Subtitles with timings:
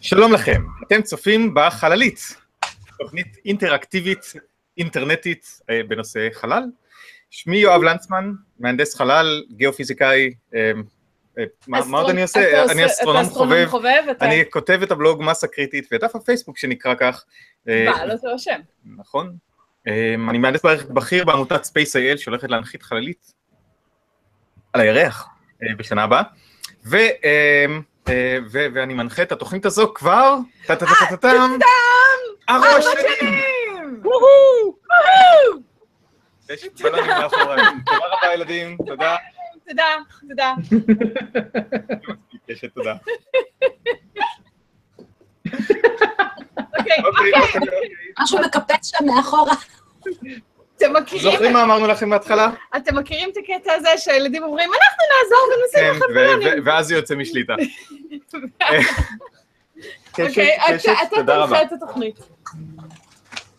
[0.00, 2.36] שלום לכם, אתם צופים בחללית,
[2.98, 4.32] תוכנית אינטראקטיבית
[4.78, 6.64] אינטרנטית אה, בנושא חלל.
[7.30, 10.72] שמי יואב לנצמן, מהנדס חלל, גיאופיזיקאי, אה,
[11.38, 12.72] אה, מה עוד אני עושה?
[12.72, 13.68] אני אסטרונום חובב,
[14.20, 17.24] אני כותב את הבלוג מסה קריטית ואת דף הפייסבוק שנקרא כך.
[17.66, 18.60] בעל אותו השם.
[18.96, 19.36] נכון.
[19.86, 23.32] אה, אני מהנדס מערכת בכיר בעמותת Space.il שהולכת להנחית חללית
[24.72, 25.28] על הירח
[25.76, 26.22] בשנה הבאה.
[28.08, 30.36] ו, אה, אה, ואני מנחה את התוכנית הזו כבר,
[30.66, 31.58] טה-טה-טה-טה-טם,
[32.48, 34.02] ארבע שנים!
[36.50, 37.64] יש בלונים מאחוריי.
[37.86, 39.16] תודה רבה ילדים, תודה.
[39.68, 39.84] תודה,
[40.28, 40.54] תודה.
[42.74, 42.94] תודה.
[46.78, 47.88] אוקיי, אוקיי, אוקיי.
[48.20, 49.54] משהו מקפץ שם מאחורה.
[50.78, 52.50] אתם מכירים זוכרים מה אמרנו לכם בהתחלה?
[52.76, 56.62] אתם מכירים את הקטע הזה שהילדים אומרים, אנחנו נעזור ונשים כן, ו- בלונים.
[56.66, 57.54] ואז זה יוצא משליטה.
[60.18, 60.92] אוקיי, אתה.
[61.26, 62.18] תנחה את התוכנית.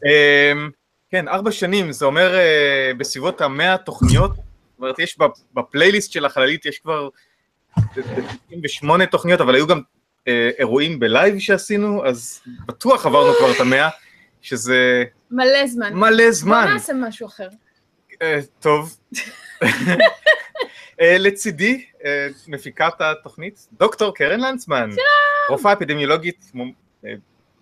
[0.05, 0.69] אמ,
[1.11, 4.31] כן, ארבע שנים, זה אומר אה, בסביבות המאה תוכניות.
[4.35, 5.17] זאת אומרת, יש
[5.53, 7.09] בפלייליסט של החללית, יש כבר
[8.49, 9.81] 98 תוכניות, אבל היו גם
[10.27, 13.89] אה, אירועים בלייב שעשינו, אז בטוח עברנו כבר את המאה,
[14.41, 15.93] שזה מלא זמן.
[15.93, 16.67] מלא בוא זמן.
[16.73, 17.47] נעשה משהו אחר.
[18.21, 18.97] אה, טוב.
[21.01, 24.89] אה, לצידי, אה, מפיקת התוכנית, דוקטור קרן לנצמן.
[24.91, 25.05] שלום.
[25.49, 26.57] רופאה אפידמיולוגית, מומ-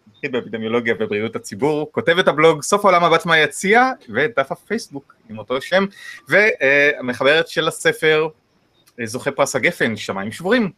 [0.08, 5.86] מומחית באפידמיולוגיה ובריאות הציבור, כותבת הבלוג סוף העולם הבת מהיציע, ודף הפייסבוק עם אותו שם,
[6.28, 8.28] והמחברת של הספר,
[9.04, 10.72] זוכה פרס הגפן, שמיים שבורים.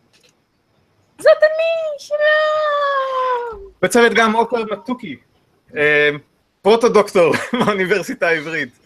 [1.20, 3.70] זאת אני, שלום.
[3.82, 5.16] בצוות גם עופר מתוקי,
[5.78, 6.10] אה,
[6.62, 8.80] פרוטו-דוקטור מהאוניברסיטה העברית.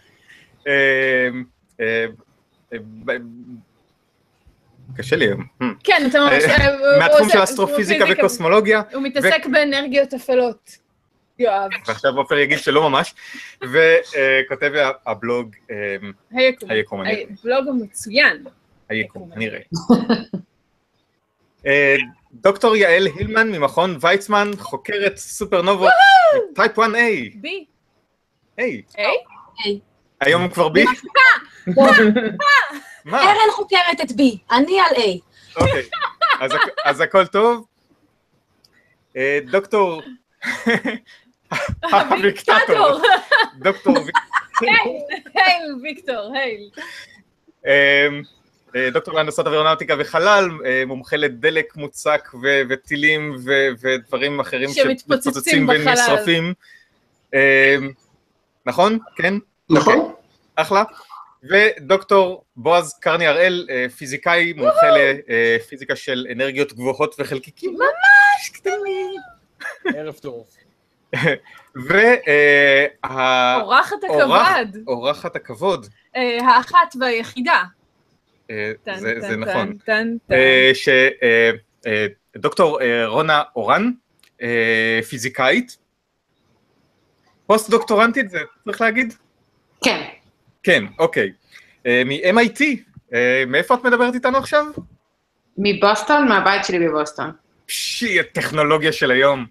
[0.68, 2.06] אה,
[3.06, 3.12] ב-
[4.98, 5.46] קשה לי היום.
[5.84, 6.44] כן, אתה ממש...
[6.44, 10.78] אה, אה, מהתחום של אסטרופיזיקה וקוסמולוגיה, הוא מתעסק באנרגיות אפלות.
[11.40, 13.16] יואב, ועכשיו עופר יגיד שלא ממש,
[13.58, 14.72] וכותב
[15.06, 15.96] הבלוג אה,
[16.32, 16.70] היקום.
[16.72, 17.02] היקום.
[17.02, 18.44] הבלוג המצוין.
[18.90, 19.60] היקום הנראה.
[22.34, 25.92] דוקטור יעל הילמן ממכון ויצמן, חוקרת סופרנובות,
[26.56, 26.82] טייפ 1A,
[27.36, 27.66] בי.
[28.58, 29.80] היי, היי?
[30.22, 30.86] היום כבר בי?
[33.06, 33.20] מה?
[33.20, 35.00] קרן חוקרת את בי, אני על A.
[35.62, 35.84] אוקיי,
[36.40, 37.66] אז הכ- אז הכל טוב.
[39.18, 40.02] אה, דוקטור,
[41.92, 43.02] הוויקטטור.
[43.60, 44.16] דוקטור ויק-
[45.36, 46.70] הייל, ויקטור, הייל.
[48.76, 55.68] אה, דוקטור להנדסת אווירונאוטיקה וחלל, אה, מומחה לדלק מוצק ו- וטילים ו- ודברים אחרים שמתפוצצים
[55.68, 55.88] בחלל.
[55.88, 56.54] ונשרפים.
[57.34, 57.76] אה,
[58.66, 59.00] נכון?
[59.16, 59.34] כן?
[59.70, 60.14] נכון.
[60.56, 60.84] אחלה.
[61.44, 63.68] ודוקטור בועז קרני הראל,
[63.98, 64.88] פיזיקאי מומחה
[65.28, 67.74] לפיזיקה של אנרגיות גבוהות וחלקיקים.
[67.74, 69.16] ממש קטנים.
[69.96, 70.48] ערב טוב.
[71.90, 73.56] וה...
[73.62, 74.78] אורחת הכבוד.
[74.88, 77.64] אורחת הכבוד, האחת והיחידה.
[78.54, 80.34] אה, טן, זה טן, זה טן, נכון, טן, טן.
[80.36, 80.72] אה,
[82.36, 83.92] שדוקטור רונה אורן,
[84.42, 85.78] אה, פיזיקאית,
[87.48, 89.14] פוסט דוקטורנטית, זה צריך להגיד?
[89.84, 90.02] כן.
[90.64, 91.32] כן, אוקיי.
[91.86, 92.62] אה, מ-MIT,
[93.14, 94.66] אה, מאיפה את מדברת איתנו עכשיו?
[95.58, 97.32] מבוסטון, מהבית שלי בבוסטון.
[97.66, 99.46] פשי, הטכנולוגיה של היום.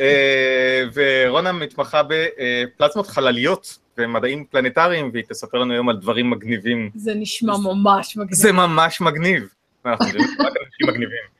[0.00, 6.90] אה, ורונה מתמחה בפלזמות חלליות ומדעים פלנטריים, והיא תספר לנו היום על דברים מגניבים.
[6.94, 8.34] זה נשמע ממש מגניב.
[8.34, 9.48] זה ממש מגניב.
[9.86, 11.38] אנחנו יודעים רק אנשים מגניבים.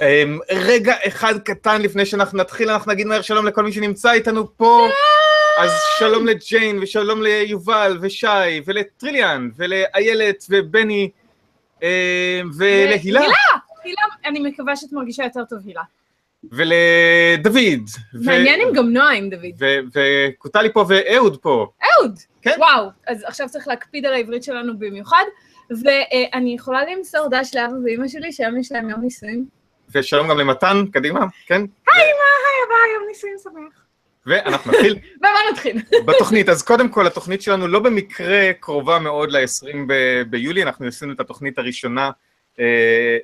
[0.00, 4.56] אמ, רגע אחד קטן לפני שאנחנו נתחיל, אנחנו נגיד מהר שלום לכל מי שנמצא איתנו
[4.56, 4.88] פה.
[5.58, 11.10] אז שלום לג'יין, ושלום ליובל, ושי, ולטריליאן, ולאיילת, ובני,
[11.82, 11.88] אמ,
[12.58, 13.34] ולהילה, הילה!
[13.84, 15.82] הילה, אני מקווה שאת מרגישה יותר טוב, הילה.
[16.52, 17.90] ולדוד.
[18.14, 19.62] מעניין אם גם נועה עם דוד.
[19.94, 21.66] וקוטלי פה ואהוד פה.
[21.82, 22.18] אהוד!
[22.42, 22.54] כן.
[22.58, 25.24] וואו, אז עכשיו צריך להקפיד על העברית שלנו במיוחד,
[25.70, 29.46] ואני יכולה למסור דש לאבא ואימא שלי, שהיום יש להם יום נישואים.
[29.94, 31.60] ושלום גם למתן, קדימה, כן?
[31.60, 32.10] היי,
[32.66, 33.86] אבא, יום נישואים שמח.
[34.26, 34.98] ואנחנו נתחיל.
[35.18, 35.82] ומה נתחיל?
[36.06, 41.12] בתוכנית, אז קודם כל, התוכנית שלנו לא במקרה קרובה מאוד ל-20 ב- ביולי, אנחנו עשינו
[41.12, 42.10] את התוכנית הראשונה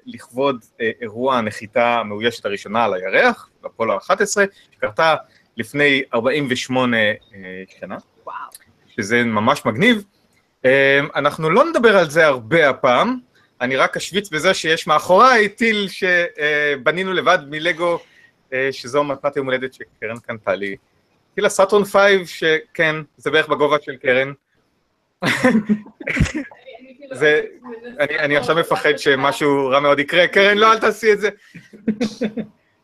[0.07, 4.45] לכבוד אה, אירוע הנחיתה המאוישת הראשונה על הירח, אפולו 11,
[4.75, 5.15] שקרתה
[5.57, 7.13] לפני 48 אה,
[7.81, 8.37] שנה, וואו.
[8.89, 10.05] שזה ממש מגניב.
[10.65, 13.19] אה, אנחנו לא נדבר על זה הרבה הפעם,
[13.61, 17.99] אני רק אשוויץ בזה שיש מאחוריי טיל שבנינו לבד מלגו,
[18.53, 20.77] אה, שזו מתנת יום הולדת שקרן קנתה לי.
[21.35, 21.99] טיל הסאטרון 5,
[22.41, 24.33] שכן, זה בערך בגובה של קרן.
[27.13, 27.41] זה,
[28.01, 31.29] אני, אני עכשיו מפחד שמשהו רע מאוד יקרה, קרן, לא, אל תעשי את זה.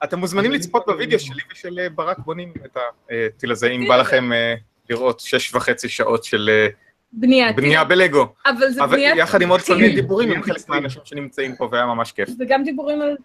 [0.05, 2.77] אתם מוזמנים לצפות בווידאו שלי ושל אה, ברק בונים את
[3.11, 4.55] הטיל הזה, אם בא לכם אה,
[4.91, 6.69] לראות שש וחצי שעות של אה,
[7.13, 7.53] בנייה.
[7.53, 8.27] בנייה בלגו.
[8.47, 9.17] אבל זה אבל בנייה...
[9.17, 12.29] יחד עם עוד כל מיני דיבורים עם חלק מהאנשים שנמצאים פה, והיה ממש כיף.
[12.41, 13.17] וגם דיבורים על...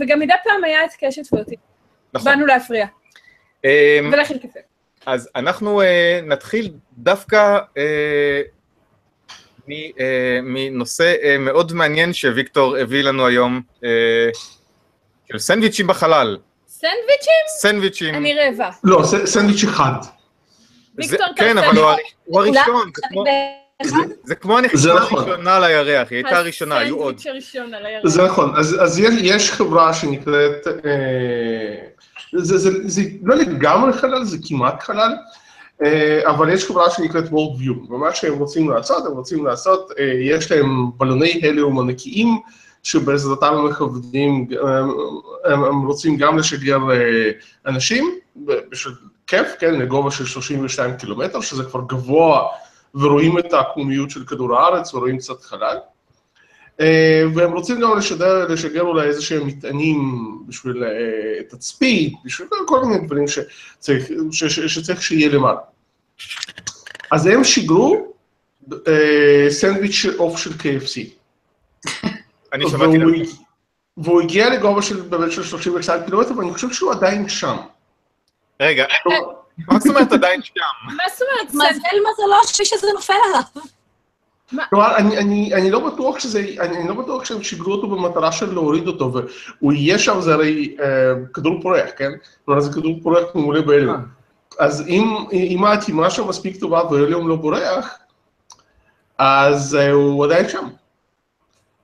[0.00, 1.56] וגם מדי פעם היה את קשת ואותי.
[2.14, 2.32] נכון.
[2.32, 2.86] באנו להפריע.
[3.64, 3.70] אמ,
[4.12, 4.60] ולכן קפה.
[5.06, 8.42] אז אנחנו אה, נתחיל דווקא אה, אה,
[10.42, 13.88] מנושא אה, מאוד מעניין שוויקטור הביא לנו היום, אה,
[15.32, 16.36] של סנדוויצ'ים בחלל.
[16.68, 17.42] סנדוויצ'ים?
[17.60, 18.14] סנדוויצ'ים.
[18.14, 18.70] אני רעבה.
[18.84, 19.92] לא, סנדוויץ' אחד.
[20.96, 21.78] ויקטור, כן, אבל
[22.24, 22.90] הוא הראשון,
[24.24, 25.18] זה כמו- זה נכון.
[25.18, 27.20] הראשונה על הירח, היא הייתה הראשונה, היו עוד.
[28.04, 31.74] זה נכון, אז, יש, חברה שנקראת, אה,
[32.38, 35.16] זה, זה, זה לא לגמרי חלל, זה כמעט חלל, אה,
[36.24, 40.90] אבל יש חברה שנקראת Worldview, ומה שהם רוצים לעשות, הם רוצים לעשות, אה, יש להם
[40.96, 42.38] בלוני הליום ענקיים,
[42.82, 44.48] שבעזרתם הם מכבדים,
[45.44, 47.30] הם, רוצים גם לשגר אה,
[47.66, 48.18] אנשים,
[48.70, 48.94] בשביל
[49.26, 52.46] כיף, כן, לגובה של 32 קילומטר, שזה כבר גבוה,
[52.94, 55.76] ורואים את העקומיות של כדור הארץ, ורואים קצת חלל.
[56.80, 59.98] אה, והם רוצים גם לשדר, לשגר אולי איזה שהם מטענים
[60.46, 65.58] בשביל אה, תצפית, בשביל כל מיני דברים שצריך, ש, ש, שצריך שיהיה למעלה.
[67.10, 68.14] אז הם שיגרו
[68.88, 71.08] אה, סנדוויץ' עוף של KFC.
[72.52, 73.12] אני שמעתי גם.
[73.96, 77.56] והוא הגיע לגובה של באמת של 32 קילומטר, ואני חושב שהוא עדיין שם.
[78.60, 78.84] רגע,
[79.68, 80.54] מה זאת אומרת עדיין שם?
[80.96, 81.54] מה זאת אומרת?
[81.54, 83.62] מזל מזלו שלי שזה נופל עליו.
[84.70, 88.32] כלומר, אני, אני, אני לא בטוח שזה, אני, אני לא בטוח שהם שיגרו אותו במטרה
[88.32, 90.86] של להוריד אותו, והוא יהיה שם, זה הרי אה,
[91.34, 92.10] כדור פורח, כן?
[92.44, 93.96] כלומר, זה כדור פורח ממולא בהליום.
[94.58, 97.98] אז אם, אם האטימה שם מספיק טובה וההליום לא בורח,
[99.18, 100.68] אז אה, הוא עדיין שם.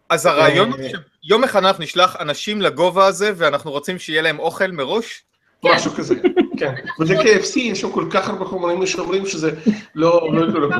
[0.08, 0.88] אז הרעיון הוא אה,
[1.24, 5.22] שיום אחד אנחנו נשלח אנשים לגובה הזה, ואנחנו רוצים שיהיה להם אוכל מראש?
[5.64, 6.14] משהו כזה,
[6.58, 6.74] כן.
[7.00, 9.50] וזה KFC, יש שם כל כך הרבה חומרים משמרים שזה
[9.94, 10.72] לא, לא כלום.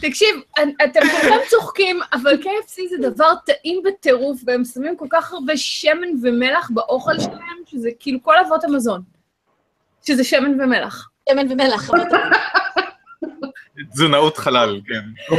[0.00, 0.36] תקשיב,
[0.84, 6.08] אתם כולכם צוחקים, אבל KFC זה דבר טעים בטירוף, והם שמים כל כך הרבה שמן
[6.22, 9.02] ומלח באוכל שלהם, שזה כאילו כל אבות המזון.
[10.06, 11.08] שזה שמן ומלח.
[11.30, 11.90] שמן ומלח.
[13.92, 15.34] תזונאות חלל, כן.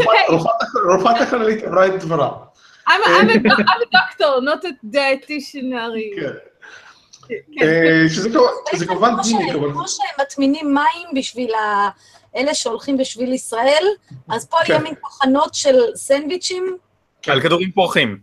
[0.90, 2.32] רופאת- החללית אמרה את דברה.
[2.90, 3.34] I'm a,
[3.96, 6.20] doctor, not a dietitianary.
[6.22, 6.34] כן.
[7.28, 7.66] כן.
[7.66, 9.72] אה, שזה כמובן- זה כמובן.
[9.74, 11.90] כמו שהם מטמינים מים בשביל ה-
[12.38, 13.84] אלה שהולכים בשביל ישראל,
[14.30, 14.74] אז פה כן.
[14.74, 16.78] יהיה מין תחנות של סנדוויצ'ים.
[17.28, 18.18] על כדורים פורחים.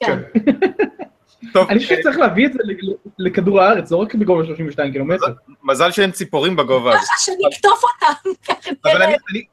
[0.00, 0.18] כן.
[1.52, 2.58] טוב, אני חושב שצריך להביא את זה
[3.18, 5.26] לכדור הארץ, לא רק בגובה 32 קילומטר.
[5.64, 6.98] מזל שאין ציפורים בגובה הזה.
[7.06, 8.30] ככה שאני אקטוף אותם.
[8.48, 9.02] ככה אבל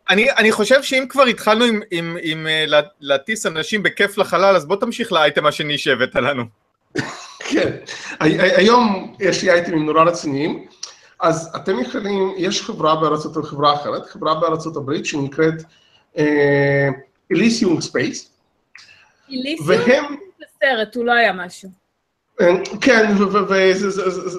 [0.10, 2.14] אני, חושב שאם כבר התחלנו עם,
[2.48, 6.44] אה, לה- להטיס אנשים בכיף לחלל, אז בוא תמשיך לאייטם השני שהבאת לנו.
[7.40, 7.70] כן.
[8.20, 10.66] הי- הי- היום יש לי אייטמים נורא רציניים.
[11.20, 15.64] אז אתם יכולים, יש חברה בארצות, חברה אחרת, חברה בארצות הברית שנקראת
[17.32, 18.32] Elysium Space,
[19.30, 21.70] Elysium והם, בסרט, הוא לא היה משהו.
[22.42, 22.48] אה,
[22.82, 23.16] כן,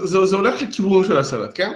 [0.03, 1.73] וזה הולך לכיוון של הסרט, כן?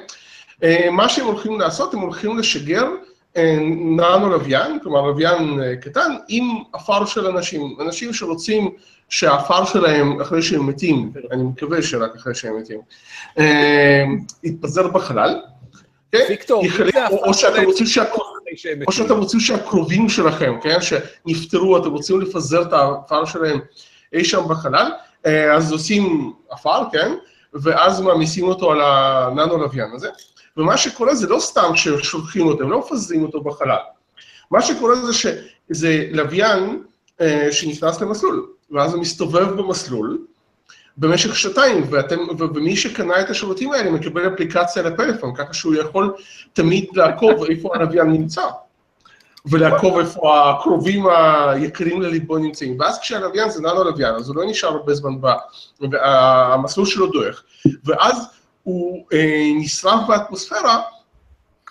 [0.62, 2.88] אה, מה שהם הולכים לעשות, הם הולכים לשגר
[3.36, 8.70] אה, ננו לוויין, כלומר לוויין קטן, עם עפר של אנשים, אנשים שרוצים
[9.14, 12.81] שהעפר שלהם, אחרי שהם מתים, אני מקווה שרק אחרי שהם מתים,
[13.38, 14.05] אה,
[14.44, 15.41] יתפזר בחלל.
[16.12, 16.24] כן?
[16.29, 16.65] ויקטור,
[17.12, 19.17] או- שאתם?
[19.17, 23.58] רוצים שהקרובים שלכם, כן, שנפטרו, אתם רוצים לפזר את העפר שלהם
[24.12, 24.91] אי שם בחלל,
[25.27, 27.12] אה, אז עושים עפר, כן,
[27.55, 30.08] ואז מעמיסים אותו על הננו לוויין הזה,
[30.56, 33.77] ומה שקורה זה לא סתם ששולחים אותו, הם לא מפזרים אותו בחלל.
[34.50, 36.82] מה שקורה זה שזה לוויין
[37.20, 40.19] אה, שנכנס למסלול, ואז הוא מסתובב במסלול
[40.96, 46.14] במשך שנתיים, ואתם, ומי שקנה את השירותים האלה מקבל אפליקציה לפלאפון, ככה שהוא יכול
[46.52, 48.43] תמיד לעקוב איפה הלוויין נמצא,
[49.46, 52.81] ולעקוב איפה הקרובים היקרים לליבו נמצאים.
[52.81, 55.10] ואז כשהלוויין זה ננו לוויין, אז הוא לא נשאר הרבה זמן,
[55.81, 57.43] והמסלול שלו דועך,
[57.84, 58.16] ואז
[58.62, 60.81] הוא אה, נשרף באטמוספירה,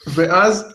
[0.08, 0.73] ואז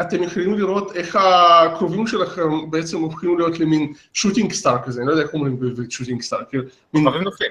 [0.00, 5.12] אתם יכולים לראות איך הקרובים שלכם בעצם הופכים להיות למין שוטינג סטאר כזה, אני לא
[5.12, 6.64] יודע איך אומרים בעברית שוטינג סטאר, כאילו,
[6.94, 7.50] מין כוכבים נופלים.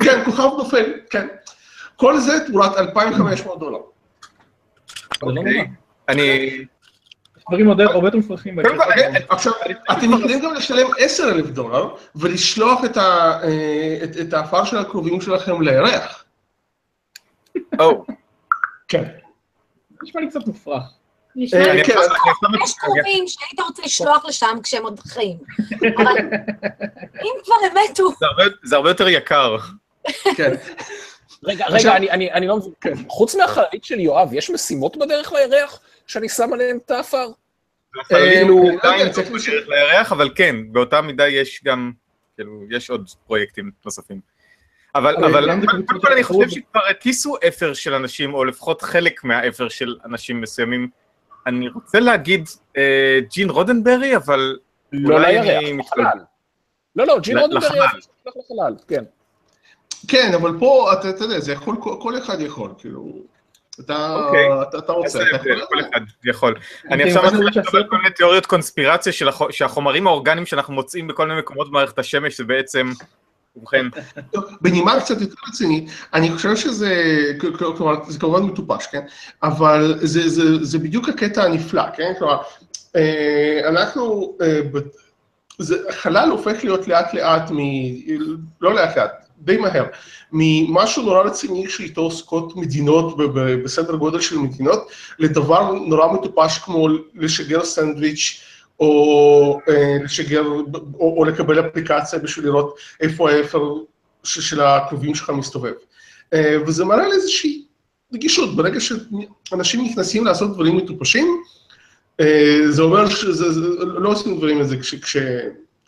[0.00, 1.26] כן, כוכב נופל, כן.
[1.96, 3.78] כל זה תמורת 2,500 דולר.
[5.22, 5.66] לא אוקיי.
[6.08, 6.50] אני...
[7.50, 8.60] דברים הרבה הרבה יותר מפרכים.
[8.60, 8.68] אני-
[9.06, 9.18] הזה.
[9.28, 9.52] עכשיו,
[9.92, 15.62] אתם יכולים גם לשלם 10,000 דולר ולשלוח את ה- אה, את העפר של הקרובים שלכם
[15.62, 16.24] לירח.
[17.78, 18.04] או,
[18.88, 19.04] כן.
[20.04, 20.82] נשמע לי קצת מופרך.
[21.36, 21.92] נשמע אה, כן,
[22.64, 22.74] יש.
[22.78, 25.36] קרובים שהיית רוצה לשלוח לשם כשהם עוד חיים.
[25.96, 26.18] אבל
[27.22, 28.10] אם כבר הם מתו,
[28.62, 29.56] זה הרבה- יותר יקר.
[30.36, 30.52] כן.
[31.44, 32.72] רגע, רגע, אני- אני אני לא מבין.
[32.80, 32.94] כן.
[33.08, 37.28] חוץ מהחללית של יואב, יש משימות בדרך לירח שאני שם עליהן את האפר?
[38.08, 41.92] כאילו, עדיין צריך בדרך לירח, אבל כן, באותה מידה יש גם,
[42.36, 44.20] כאילו, יש עוד פרויקטים נוספים.
[44.94, 46.22] אבל, אבל קודם כל אני.
[46.24, 50.88] חושב שכבר הטיסו אפר של אנשים, או לפחות חלק מהאפר של אנשים מסוימים.
[51.46, 54.56] אני רוצה להגיד אה, ג'ין רודנברי, אבל
[54.92, 56.08] לא אולי לירח, אני מתבלבל.
[56.08, 56.20] לחלל.
[56.96, 57.92] לא, לא, ג'ין ל- רודנברי לשלוח
[58.26, 59.04] לחלל, כן.
[60.08, 63.12] כן, אבל פה, אתה אתה יודע, זה יכול, כל- כל אחד יכול, כאילו,
[63.80, 64.46] אתה אוקיי.
[64.62, 65.66] אתה- אתה רוצה, אתה יכול.
[65.68, 66.54] כל אחד יכול.
[66.90, 69.12] אני כן, עכשיו מתחיל אני לחשוב על כל מיני תיאוריות קונספירציה
[69.50, 72.90] שהחומרים האורגניים שאנחנו מוצאים בכל מיני מקומות במערכת השמש זה בעצם,
[73.56, 73.86] ובכן,
[74.60, 76.92] בנימה קצת יותר רצינית, אני חושב שזה,
[77.76, 79.02] כלומר, זה כמובן מטופש, כן?
[79.42, 82.12] אבל זה, זה, זה בדיוק הקטע הנפלא, כן?
[82.18, 82.38] כלומר,
[82.96, 84.60] אה, אנחנו, אה,
[85.58, 87.58] זה, חלל הופך להיות לאט לאט מ...
[88.60, 89.84] לא לאט לאט, די מהר,
[90.32, 93.16] ממשהו נורא רציני שאיתו עוסקות מדינות
[93.64, 98.40] בסדר גודל של מדינות, לדבר נורא מטופש כמו לשגר סנדוויץ'
[98.80, 100.44] או אה, לשגר,
[100.94, 103.74] או, או לקבל אפליקציה בשביל לראות איפה האפר
[104.24, 105.72] של הקרובים שלך מסתובב.
[106.34, 107.64] אה, וזה מראה על איזושהי
[108.14, 111.42] רגישות, ברגע שאנשים נכנסים לעשות דברים מטופשים,
[112.20, 114.94] אה, זה אומר שזה, זה, לא עושים דברים לזה כש...
[114.94, 115.16] כש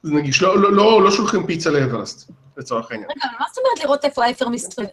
[0.02, 3.10] זה נגיש, לא, לא, לא, לא שולחים פיצה לאברסט, לצורך העניין.
[3.10, 4.88] רגע, מה זאת אומרת לראות איפה האפר מסתובב?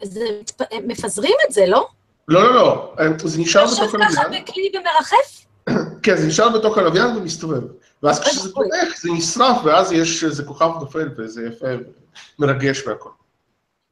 [0.88, 1.88] מפזרים את זה, לא?
[2.28, 5.46] לא, לא, לא, אה, זה נשאר יושב בתוך ככה הלוויין, בכלי ומרחף?
[6.04, 7.62] כן, זה נשאר בתוך הלוויין ומסתובב.
[8.04, 8.54] ואז כשזה.
[8.54, 11.68] פותח, זה נשרף, ואז יש איזה כוכב נופל, וזה יפה,
[12.40, 13.10] מרגש והכל.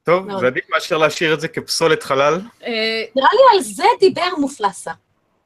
[0.03, 0.39] טוב.
[0.39, 2.33] זה עדיף מאשר להשאיר את זה כפסולת חלל.
[2.63, 4.91] אה, נראה לי על זה דיבר מופלסה.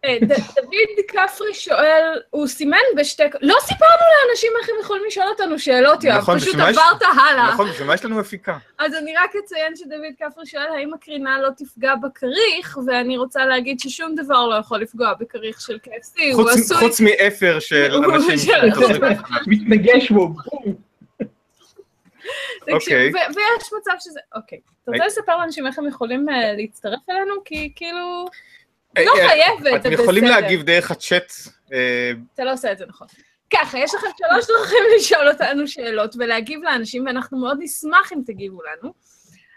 [0.06, 0.18] אה,
[0.56, 3.24] דוד כפרי שואל, הוא סימן בשתי...
[3.42, 7.02] לא סיפרנו לאנשים איך הם יכולים לשאול אותנו שאלות, יואב, נכון, פשוט מה יש- עברת
[7.02, 7.54] הלאה.
[7.54, 8.58] נכון, בשביל מה יש לנו מפיקה?
[8.78, 13.80] אז אני רק אציין שדוד כפרי שואל האם הקרינה לא תפגע בכריך, ואני רוצה להגיד
[13.80, 16.78] ששום דבר לא יכול לפגוע בכריך של KFC, הוא עשוי...
[16.78, 18.54] חוץ מאפר של אנשים.
[19.48, 20.76] מתנגש בו, בום.
[22.72, 23.12] אוקיי.
[23.14, 24.20] ויש מצב שזה...
[24.36, 24.60] אוקיי.
[24.84, 27.34] אתה רוצה לספר לאנשים איך הם יכולים אה, להצטרף אלינו?
[27.46, 28.26] כי כאילו...
[28.98, 30.24] לא אה, אה, חייבת, אתם יכולים.
[30.24, 31.34] להגיב דרך הצ'אט.
[31.74, 33.08] אה, אתה לא עושה את זה נכון.
[33.54, 38.60] ככה, יש לכם שלוש דרכים לשאול אותנו שאלות ולהגיב לאנשים, ואנחנו מאוד נשמח אם תגיבו
[38.64, 38.94] לנו.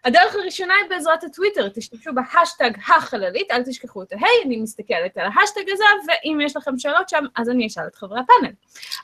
[0.05, 5.27] הדרך הראשונה היא בעזרת הטוויטר, תשתמשו בהשטג החללית, אל תשכחו את ההיי, אני מסתכלת על
[5.35, 8.53] ההשטג הזה, ואם יש לכם שאלות שם, אז אני אשאל את חברי הפאנל.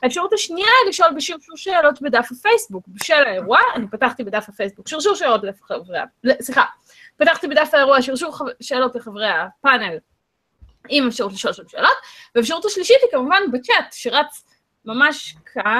[0.03, 2.87] האפשרות השנייה היא לשאול בשרשור שאלות בדף הפייסבוק.
[2.87, 6.05] בשל האירוע, אני פתחתי בדף הפייסבוק, שרשור שאלות לחברי, ה-
[6.41, 6.63] סליחה,
[7.17, 9.97] פתחתי בדף האירוע שרשור שאלות לחברי הפאנל,
[10.89, 11.97] עם אפשרות לשאול שם שאלות,
[12.35, 14.45] והאפשרות השלישית היא כמובן בצ'אט, שרץ
[14.85, 15.71] ממש כאן,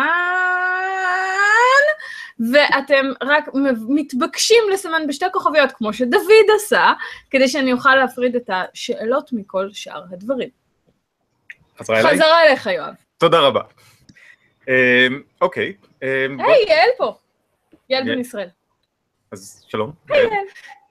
[2.52, 3.44] ואתם רק
[3.90, 6.22] מתבקשים לסמן בשתי כוכביות, כמו שדוד
[6.56, 6.94] עשה,
[7.30, 10.50] כדי שאני אוכל להפריד את השאלות מכל שאר הדברים.
[11.80, 12.14] חזרה אליי?
[12.16, 12.94] חזרה אליך, יואב.
[13.18, 13.62] תודה רבה.
[14.70, 15.08] אה,
[15.42, 15.74] אוקיי,
[16.38, 17.16] בוא- היי, יעל פה.
[17.90, 18.04] יעל.
[18.04, 18.48] בן ישראל.
[19.32, 19.92] אז שלום.
[20.10, 20.32] היי, יעל.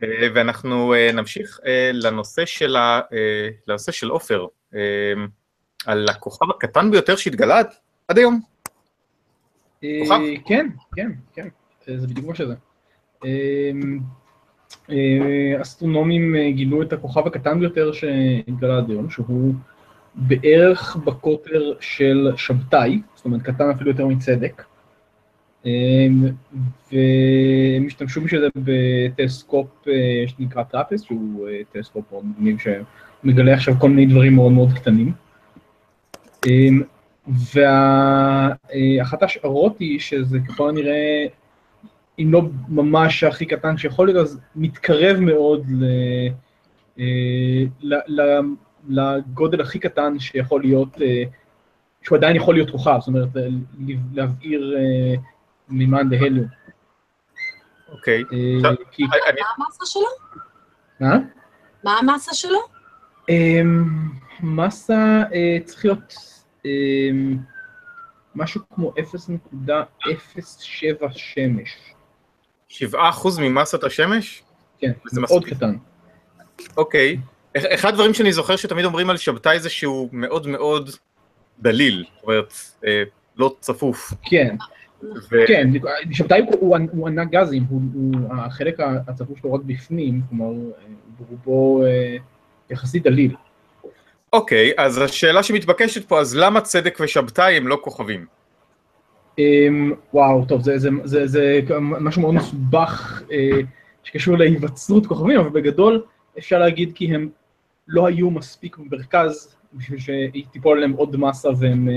[0.02, 4.80] אה, ואנחנו אה, נמשיך אה, לנושא של ה- אה, לנושא של עופר, אה,
[5.86, 7.58] על הכוכב הקטן ביותר שהתגלה
[8.08, 8.40] עד- היום.
[9.84, 10.20] אה, כוכב?
[10.46, 11.48] כן, כן, כן,
[11.88, 12.54] אה, זה בדיוק מה שזה.
[13.24, 13.30] אה,
[14.90, 19.54] אה, אסטרונומים אה, גילו את הכוכב הקטן ביותר שהתגלה עד היום, שהוא
[20.14, 24.62] בערך בקוטר של שבתאי, זאת אומרת קטן אפילו יותר מצדק.
[25.66, 26.06] אה,
[26.92, 33.74] והם השתמשו בשביל זה בטלסקופ אה, שנקרא TRAPPIST, שהוא אה, טלסקופ מאוד מגניב שמגלה עכשיו
[33.78, 35.12] כל מיני דברים מאוד מאוד קטנים.
[36.46, 36.68] אה,
[37.54, 41.26] ואחת ההשערות היא שזה ככל הנראה,
[42.18, 45.84] אם לא ממש הכי קטן שיכול להיות, אז מתקרב מאוד ל,
[46.98, 48.40] אה, ל, ל,
[48.88, 51.22] לגודל הכי קטן שיכול להיות, אה,
[52.02, 53.28] שהוא עדיין יכול להיות כוכב, זאת אומרת,
[54.14, 55.14] להבעיר אה,
[55.68, 56.46] מימן להליום.
[57.88, 58.22] אוקיי.
[58.32, 58.68] אה, מה
[59.66, 60.06] המסה שלו?
[61.00, 61.16] מה?
[61.84, 62.58] מה המסה שלו?
[63.28, 63.84] אמ,
[64.40, 66.14] מסה אה, צריך להיות
[66.64, 67.36] אמ,
[68.34, 70.42] משהו כמו 0.07
[71.12, 71.76] שמש.
[72.68, 74.42] שבעה אחוז ממסת השמש?
[74.78, 75.44] כן, זה מאוד.
[75.44, 75.76] קטן.
[76.76, 77.16] אוקיי.
[77.56, 80.90] אח- אחד הדברים שאני זוכר שתמיד אומרים על שבתאי זה שהוא מאוד מאוד
[81.58, 82.52] דליל, זאת אומרת,
[82.86, 83.02] אה,
[83.36, 84.12] לא צפוף.
[84.22, 84.56] כן,
[85.32, 85.70] ו- כן,
[86.12, 88.76] שבתאי הוא- הוא הוא ענק גזים, הוא- הוא- החלק
[89.08, 90.84] הצפוף שלו רק בפנים, כלומר, אה,
[91.18, 92.16] ברובו אה,
[92.70, 93.34] יחסית דליל.
[94.32, 98.26] אוקיי, אז השאלה שמתבקשת פה, אז למה צדק ושבתאי הם לא כוכבים?
[99.38, 103.22] אמ, וואו, טוב, זה, זה, זה, זה משהו מאוד מסובך.
[103.32, 103.50] אה,
[104.04, 106.02] שקשור להיווצרות כוכבים, אבל בגדול
[106.38, 107.28] אפשר להגיד כי הם
[107.88, 111.88] לא היו מספיק במרכז בשביל שתיפול עליהם עוד מסה והם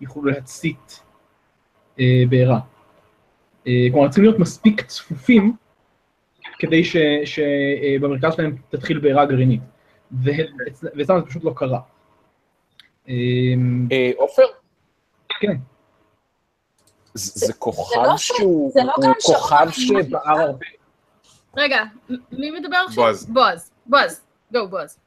[0.00, 1.02] יוכלו להצית
[2.28, 2.60] בעירה.
[3.66, 5.56] אה, כלומר, צריכים להיות מספיק צפופים
[6.58, 6.82] כדי
[7.24, 9.60] שבמרכז שלהם תתחיל בעירה גרעינית.
[10.12, 11.80] ואצלם זה פשוט לא קרה.
[13.08, 13.14] אה,
[13.92, 14.42] אה, עופר?
[15.40, 15.56] כן.
[17.14, 20.66] זה זה כוכב לא שהוא זה לא כוכב שבער הרבה.
[21.56, 21.84] רגע,
[22.32, 23.04] מי מדבר עכשיו?
[23.04, 23.26] בועז.
[23.26, 23.70] בועז.
[23.86, 24.20] בועז.
[24.52, 24.98] גו, בועז.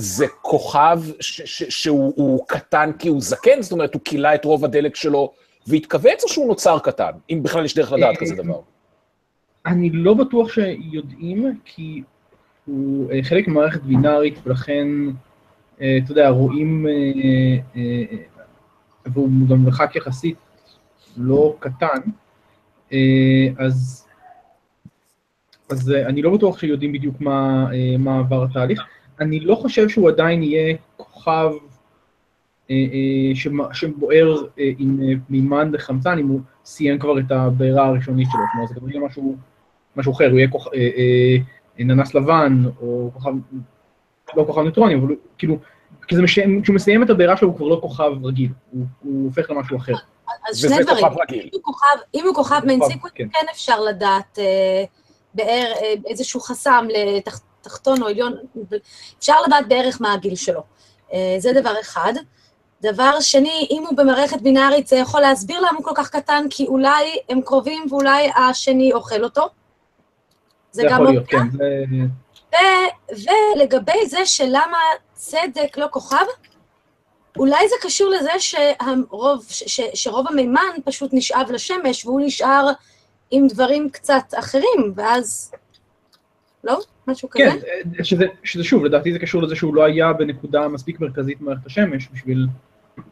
[0.00, 4.44] זה כוכב ש- ש- שהוא הוא קטן כי הוא זקן, זאת אומרת, הוא כילה את
[4.44, 5.32] רוב הדלק שלו
[5.66, 7.10] והתכווץ, או שהוא נוצר קטן?
[7.30, 8.60] אם בכלל יש דרך לדעת כזה דבר.
[9.66, 12.02] אני לא בטוח שיודעים, כי
[12.66, 14.88] הוא אה, חלק ממערכת בינארית, ולכן,
[15.80, 17.82] אה, אתה יודע, רואים, אה,
[19.06, 20.36] והוא גם מרחק יחסית
[21.16, 21.98] לא קטן,
[23.58, 24.06] אז,
[25.70, 28.86] אז אני לא בטוח שיודעים בדיוק מה, מה עבר התהליך.
[29.20, 31.50] אני לא חושב שהוא עדיין יהיה כוכב
[32.70, 38.28] אה, אה, שבוער אה, עם אה, מימן וחמצן, אם הוא סיים כבר את הבעירה הראשונית
[38.32, 39.36] שלו, כלומר זה גם יהיה משהו,
[39.96, 43.30] משהו אחר, הוא יהיה כוכ, אה, אה, ננס לבן, או כוכב,
[44.36, 45.58] לא כוכב ניוטרוני, אבל כאילו,
[46.08, 49.94] כשהוא מסיים את הבעירה שלו הוא כבר לא כוכב רגיל, הוא, הוא הופך למשהו אחר.
[50.50, 51.04] אז שני דברים.
[51.04, 51.42] כוכב רגיל.
[51.42, 53.28] אם הוא כוכב, אם הוא כוכב מעין כוכב, כן.
[53.32, 54.84] כן אפשר לדעת אה,
[55.34, 56.86] באר, אה, איזשהו חסם
[57.60, 58.34] לתחתון או עליון,
[59.18, 60.62] אפשר לדעת בערך מה הגיל שלו.
[61.12, 62.12] אה, זה דבר אחד.
[62.82, 66.66] דבר שני, אם הוא במערכת בינארית, זה יכול להסביר למה הוא כל כך קטן, כי
[66.66, 69.48] אולי הם קרובים ואולי השני אוכל אותו.
[70.70, 71.40] זה זה גם אופציה.
[71.40, 71.84] כן, זה...
[73.12, 73.16] ו-
[73.56, 74.78] ולגבי זה שלמה
[75.12, 76.24] צדק לא כוכב,
[77.38, 82.66] אולי זה קשור לזה שהרוב, ש- ש- שרוב המימן פשוט נשאב לשמש, והוא נשאר
[83.30, 85.52] עם דברים קצת אחרים, ואז...
[86.64, 86.78] לא?
[87.08, 87.44] משהו כזה?
[87.96, 91.66] כן, שזה, שזה שוב, לדעתי זה קשור לזה שהוא לא היה בנקודה מספיק מרכזית במערכת
[91.66, 92.46] השמש בשביל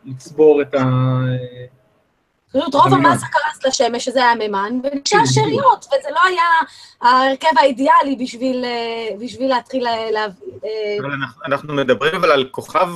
[0.05, 0.85] לצבור את ה...
[2.53, 2.95] פשוט רוב.
[2.95, 5.19] המסה קרס לשמש, שזה היה מימן, ונשאר.
[5.25, 6.43] שאריות, וזה לא היה
[7.03, 10.25] ההרכב האידיאלי בשביל, אה, בשביל להתחיל לה- לה...
[10.65, 12.89] אה, אבל אנחנו- אנחנו מדברים אבל על כוכב,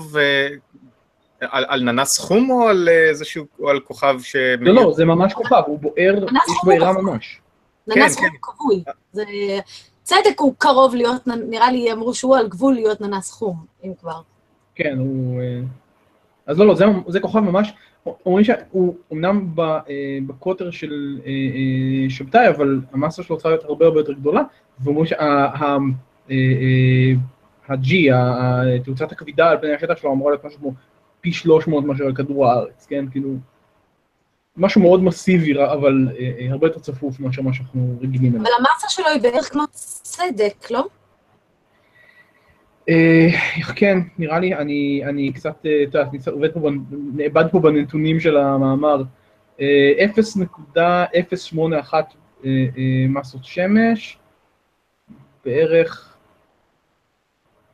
[1.41, 4.37] על על ננס חום או על איזשהו, או על כוכב ש...
[4.61, 6.31] לא, לא, זה ממש כוכב, הוא בוער, יש
[6.65, 7.01] בעירה כוכב.
[7.05, 7.39] ממש.
[7.87, 8.23] ננס כן.
[8.29, 8.83] חום כבוי.
[10.11, 14.21] צדק הוא קרוב להיות, נראה לי אמרו שהוא על גבול להיות ננס חום, אם כבר.
[14.75, 15.41] כן, הוא...
[15.41, 15.61] אה,
[16.47, 17.73] אז לא, לא, זה, זה כוכב ממש,
[18.27, 24.01] אומרים שהוא אמנם אה, בקוטר של אה, שבתאי, אבל המסה שלו צריכה להיות הרבה הרבה
[24.01, 24.43] יותר גדולה,
[24.81, 26.29] ואומרים שה-G,
[28.85, 30.73] תאוצת הכבידה על פני השטח שלו אמורה להיות משהו כמו
[31.21, 33.05] פי 300 מאשר על כדור הארץ, כן?
[33.11, 33.31] כאילו,
[34.57, 38.43] משהו מאוד מסיבי, אבל אה, אה, הרבה יותר צפוף מאשר מה שאנחנו רגילים אליו.
[38.43, 40.87] אבל המסה שלו היא בערך כמו צדק, לא?
[42.89, 43.29] אה,
[43.77, 46.71] כן, נראה לי, אני, אני קצת, אה, את יודעת, אני קצת עובד פה,
[47.15, 49.03] נאבד פה בנתונים של המאמר.
[49.61, 49.93] אה,
[50.75, 50.79] 0.081
[51.95, 52.05] אה,
[52.45, 54.19] אה, מסות שמש,
[55.45, 56.17] בערך,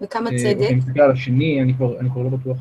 [0.01, 0.67] וכמה אה, צדק?
[0.71, 2.59] אני מסתכל על השני, אני כבר, אני כבר לא בטוח.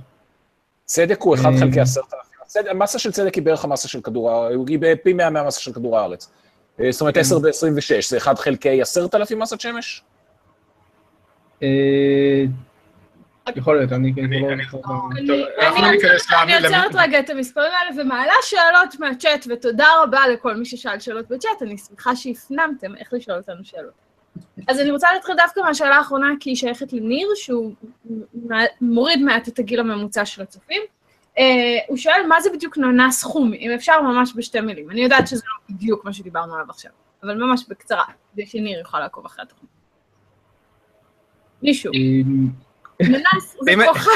[0.86, 2.25] צדק הוא 1 אה, חלקי 10,000.
[2.70, 6.00] המסה של צדק היא בערך המסה של כדור הארץ, היא פי 100 מהמסה של כדור
[6.00, 6.32] הארץ.
[6.80, 7.20] אה, זאת אומרת, כן.
[7.20, 10.04] 10 ב-26, זה 1 חלקי 10,000 מסת שמש?
[11.64, 12.44] אה,
[13.56, 15.28] יכול להיות, אני אני כבר אני-
[15.82, 16.28] לא ניכנס
[16.86, 21.62] עוצרת- רגע את המספרים האלה ומעלה שאלות מהצ'אט, ותודה רבה לכל מי ששאל שאלות בצ'אט,
[21.62, 23.94] אני שמחה שהפנמתם איך לשאול אותנו שאלות.
[24.68, 27.72] אז אני רוצה להתחיל דווקא מהשאלה האחרונה, כי היא שייכת לניר, שהוא
[28.82, 30.82] מוריד מעט את הגיל הממוצע של הצופים.
[31.38, 31.42] Uh,
[31.88, 34.92] הוא שואל, מה זה בדיוק ננס חום, אם אפשר ממש בשתי מילים.
[34.92, 36.92] אני יודעת שזה לא בדיוק מה שדיברנו עליו עכשיו,
[37.24, 39.70] אבל ממש בקצרה, כדי שניר יוכל לעקוב אחרי התוכנית.
[41.64, 41.92] מישהו,
[43.02, 44.10] ננס זה אם- כוכב.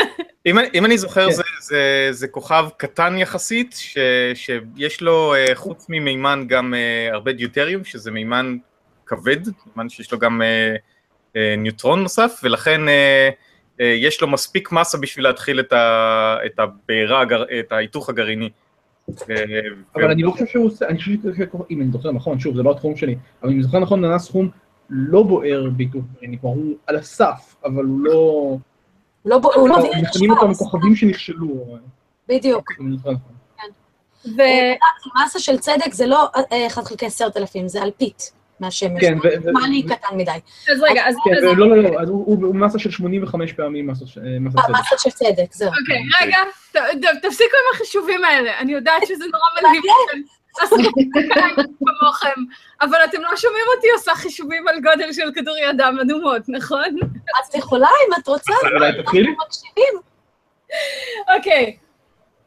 [0.46, 1.32] אם, אני- אם אני זוכר, כן.
[1.32, 3.98] זה, זה, זה כוכב קטן יחסית, ש,
[4.34, 8.56] שיש לו אה, חוץ ממימן גם אה, הרבה דיוטריום, שזה מימן
[9.06, 10.76] כבד, מימן שיש לו גם אה,
[11.36, 13.30] אה, ניוטרון נוסף, ולכן אה,
[13.78, 17.22] יש לו מספיק מסה בשביל להתחיל את, ה, את הבעירה,
[17.60, 18.50] את ההיתוך הגרעיני.
[19.10, 19.44] אה,
[19.96, 22.62] אבל אני לא חושב שהוא עושה, אני חושב שזה, אם אני זוכר נכון, שוב, זה
[22.62, 24.48] לא התחום שלי, אבל אם אני זוכר נכון, ננס חום
[24.90, 28.56] לא בוער בהיתוך גרעיני, כלומר הוא על הסף, אבל הוא לא...
[29.24, 31.78] לא, ב- הוא לא מביא מכנים אותם כוכבים שנכשלו,
[32.28, 32.70] בדיוק.
[32.80, 33.34] אם אני זוכר נכון.
[35.24, 38.32] מסה של צדק זה לא אה, 1 חלקי 10,000, זה אלפית.
[38.60, 39.00] מהשמש.
[39.00, 40.30] כן, ו- ו- מה לי קטן מדי.
[40.72, 41.14] אז רגע, אז...
[41.24, 44.70] כן, לא, לא, אז הוא- מסה של 85 פעמים מסה ש- אה, מסה צדק.
[44.80, 45.68] מסה של צדק, זהו.
[45.80, 46.38] אוקיי, רגע,
[47.22, 48.58] תפסיקו עם החישובים האלה.
[48.58, 50.20] אני יודעת שזה נורא מלהיב אתכם.
[52.00, 52.40] כמוכם,
[52.80, 56.84] אבל אתם לא שומעים אותי עושה חישובים על גודל של כדורי אדם אדומות, נכון?
[57.42, 59.28] אז את יכולה, אם את רוצה, אולי תתחילי?
[59.28, 59.94] אנחנו מקשיבים.
[61.36, 61.76] אוקיי,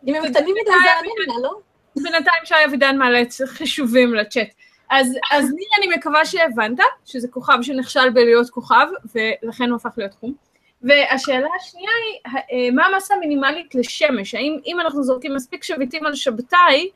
[0.08, 1.60] אם הם קטנים מדי זה אנמיה, לא?
[1.96, 4.48] בינתיים שי אבידן מעלה חישובים לצ'אט.
[4.90, 10.14] אז, אז ניר, אני מקווה שהבנת שזה כוכב שנכשל בלהיות כוכב, ולכן הוא הפך להיות
[10.14, 10.34] חום.
[10.82, 14.36] והשאלה השנייה היא, אה, מה המסה המינימלית לשמש?
[14.36, 16.90] האם אם אנחנו זורקים מספיק שביטים על שבתאי,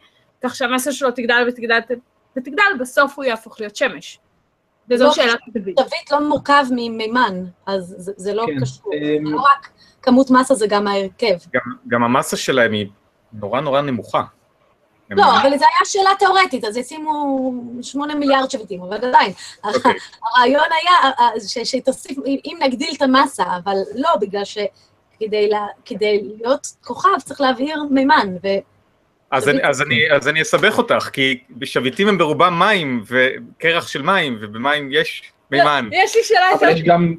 [0.43, 1.79] כך שהמסה שלו תגדל ותגדל
[2.37, 4.19] ותגדל, בסוף הוא יהפוך להיות שמש?
[4.89, 5.63] וזו לא, שאלת דוד.
[5.79, 8.93] שביט לא מורכב ממימן, אז זה- זה לא כן, קשור.
[8.93, 9.69] אמ, זה לא רק
[10.01, 11.35] כמות מסה, זה גם ההרכב.
[11.53, 12.87] גם- גם המסה שלהם היא
[13.33, 14.21] נורא נורא נמוכה.
[15.11, 19.31] הם- לא, אבל זו הייתה שאלה תיאורטית, אז ישימו שמונה מיליארד שביטים, אבל עדיין.
[19.63, 19.93] אוקיי.
[20.35, 26.21] הרעיון היה אה, ש- שתוסיף, אם- נגדיל את המסה, אבל לא, בגלל שכדי לה- כדי
[26.23, 28.35] להיות כוכב צריך להבעיר מימן.
[29.31, 34.01] אז אני, אז, אני, אז אני אסבך אותך, כי שביטים הם ברובם מים, וקרח של
[34.01, 35.89] מים, ובמים יש מימן.
[35.93, 36.69] יש לי שאלה אבל.
[36.69, 37.15] יש גם,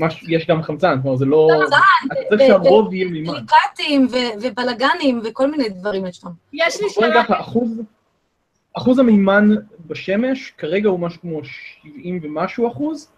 [0.00, 1.48] מש- יש גם חמצן, כלומר זה לא...
[1.64, 1.76] חמצן,
[2.12, 3.32] אתה צריך ו- שהרוב יהיה מימן.
[3.32, 6.28] פליקטים ו- ובלגנים וכל מיני דברים יש שם.
[6.52, 7.24] יש לי בואי שאלה...
[7.24, 7.80] ככה, אחוז,
[8.76, 9.50] אחוז המימן
[9.86, 13.08] בשמש כרגע הוא משהו כמו 70 ומשהו אחוז,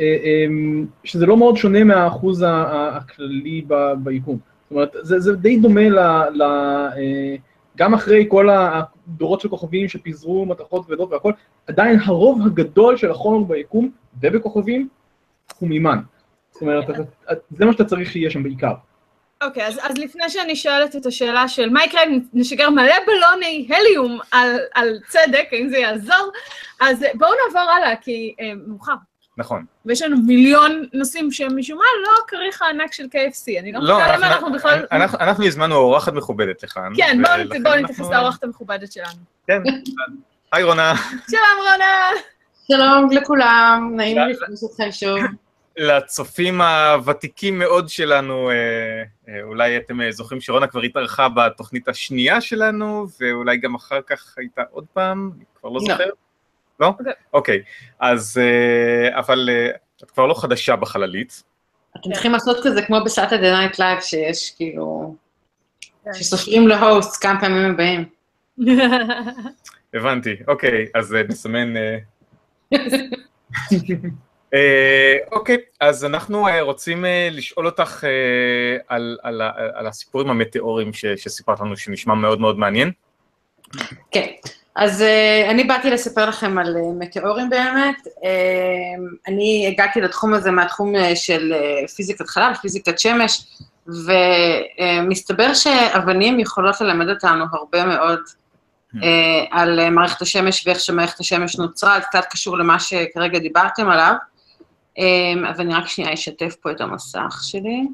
[0.00, 4.38] אה, אמ, שזה לא מאוד שונה מהאחוז הכללי ב- ביקום.
[4.62, 5.98] זאת אומרת, זה, זה די דומה ל...
[6.34, 7.36] ל אה,
[7.76, 11.32] גם אחרי כל הדורות של כוכבים שפיזרו מתכות כבדות והכל,
[11.66, 14.88] עדיין הרוב הגדול של החומר ביקום ובכוכבים
[15.60, 15.98] הוא מימן.
[16.52, 16.84] זאת אומרת,
[17.50, 18.72] זה מה שאתה צריך שיהיה שם בעיקר.
[19.44, 23.68] אוקיי, אז, אז לפני שאני שואלת את השאלה של מה יקרה אם נשגר מלא בלוני
[23.70, 26.32] הליום על, על צדק, האם זה יעזור,
[26.80, 28.92] אז בואו נעבור הלאה, כי אה, מאוחר.
[29.36, 29.64] נכון.
[29.86, 33.94] ויש לנו מיליון נושאים שהם משום מה לא כריך הענק של KFC, אני לא לא,
[33.94, 34.86] מבינה למה אנחנו, אנחנו בכלל...
[34.92, 36.92] אנחנו, אנחנו הזמנו אורחת מכובדת לכאן.
[36.96, 39.18] כן, בואו ולכן בואו אנחנו- נתייחס לאורחת המכובדת שלנו.
[39.46, 39.62] כן.
[40.52, 40.94] היי רונה.
[41.30, 42.08] שלום רונה!
[42.68, 45.18] שלום לכולם, נעים לי לפגוש אתכם שוב.
[45.76, 48.54] לצופים הוותיקים מאוד שלנו, אה,
[49.28, 54.34] אה, אולי אתם אה, זוכרים שרונה כבר התארחה בתוכנית השנייה שלנו, ואולי גם אחר כך
[54.38, 55.80] הייתה עוד פעם, אני כבר לא לא.
[55.80, 56.10] זוכר.
[56.80, 56.86] לא?
[56.86, 57.12] אוקיי.
[57.32, 57.62] אוקיי,
[58.00, 58.40] אז,
[59.10, 59.50] אבל
[60.04, 61.42] את כבר לא חדשה בחללית.
[61.96, 65.14] אתם צריכים לעשות כזה כמו ב Saturday Night Live, שיש כאילו,
[66.04, 66.12] כן.
[66.14, 68.04] שסופרים ל host כמה פעמים הם באים.
[69.94, 71.74] הבנתי, אוקיי, אז נסמן...
[74.54, 78.04] אה, אוקיי, אז אנחנו אה, רוצים אה, לשאול אותך
[78.88, 82.90] על, על, ה- על הסיפורים המטאוריים ש- שסיפרת לנו, שנשמע מאוד מאוד מעניין.
[84.10, 84.26] כן,
[84.76, 85.04] אז
[85.48, 87.96] אני באתי לספר לכם על מטאורים באמת.
[89.28, 91.52] אני הגעתי לתחום הזה מהתחום של
[91.96, 93.42] פיזיקת חלל, פיזיקת שמש,
[93.86, 98.18] ומסתבר שאבנים יכולות ללמד אותנו הרבה מאוד
[98.96, 98.98] uh,
[99.50, 104.14] על מערכת השמש ואיך שמערכת השמש נוצרה, זה קצת קשור למה שכרגע דיברתם עליו.
[104.98, 107.86] Um, אבל אני רק שנייה אשתף פה את המסך שלי.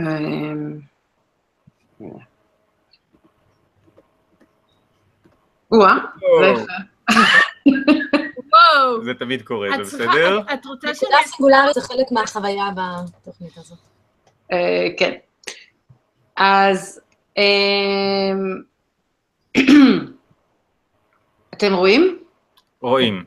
[0.00, 0.04] Um,
[5.72, 5.96] או-אה,
[6.40, 6.64] זה
[8.52, 9.04] וואו!
[9.04, 10.40] זה תמיד קורה, זה בסדר?
[10.54, 11.10] את- רוצה שאני...
[11.10, 13.78] נקודה סינגולרית זה חלק מהחוויה בתוכנית הזאת.
[14.52, 15.14] אה, כן.
[16.36, 17.00] אז
[17.36, 18.62] אמ,
[21.54, 22.18] אתם רואים?
[22.80, 23.24] רואים.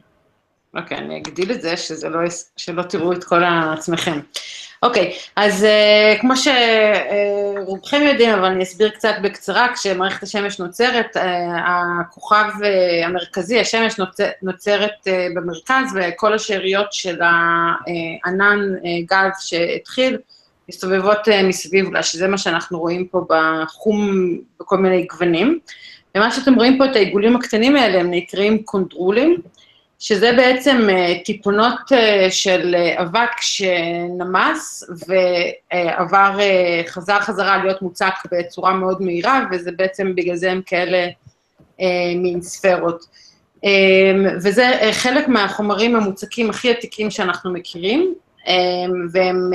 [0.75, 2.19] אוקיי, אני אגדיל את זה, שזה לא,
[2.57, 4.19] שלא תראו את כל עצמכם.
[4.83, 11.19] אוקיי, אז uh, כמו שרובכם יודעים, אבל אני אסביר קצת בקצרה, כשמערכת השמש נוצרת, uh,
[11.67, 20.17] הכוכב uh, המרכזי, השמש נוצר, נוצרת uh, במרכז, וכל השאריות של הענן uh, גז שהתחיל,
[20.69, 24.11] מסתובבות uh, מסביב לה, שזה מה שאנחנו רואים פה בחום,
[24.59, 25.59] בכל מיני גוונים.
[26.15, 29.37] ומה שאתם רואים פה, את העיגולים הקטנים האלה, הם נקראים קונדרולים.
[30.03, 31.95] שזה בעצם uh, טיפונות uh,
[32.31, 36.37] של uh, אבק שנמס ועבר,
[36.87, 41.07] חזר חזרה להיות מוצק בצורה מאוד מהירה, וזה בעצם, בגלל זה הם כאלה
[42.15, 43.05] מין ספרות.
[43.55, 43.67] Um,
[44.35, 48.13] וזה חלק מהחומרים המוצקים הכי עתיקים שאנחנו מכירים,
[48.45, 48.49] um,
[49.11, 49.51] והם,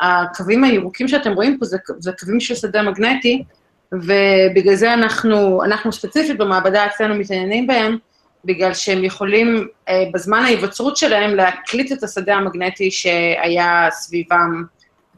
[0.00, 3.44] הקווים הירוקים שאתם רואים פה זה, זה קווים של שדה מגנטי,
[3.92, 7.98] ובגלל זה אנחנו, אנחנו ספציפית במעבדה אצלנו מתעניינים בהם,
[8.44, 14.62] בגלל שהם יכולים אה, בזמן ההיווצרות שלהם להקליט את השדה המגנטי שהיה סביבם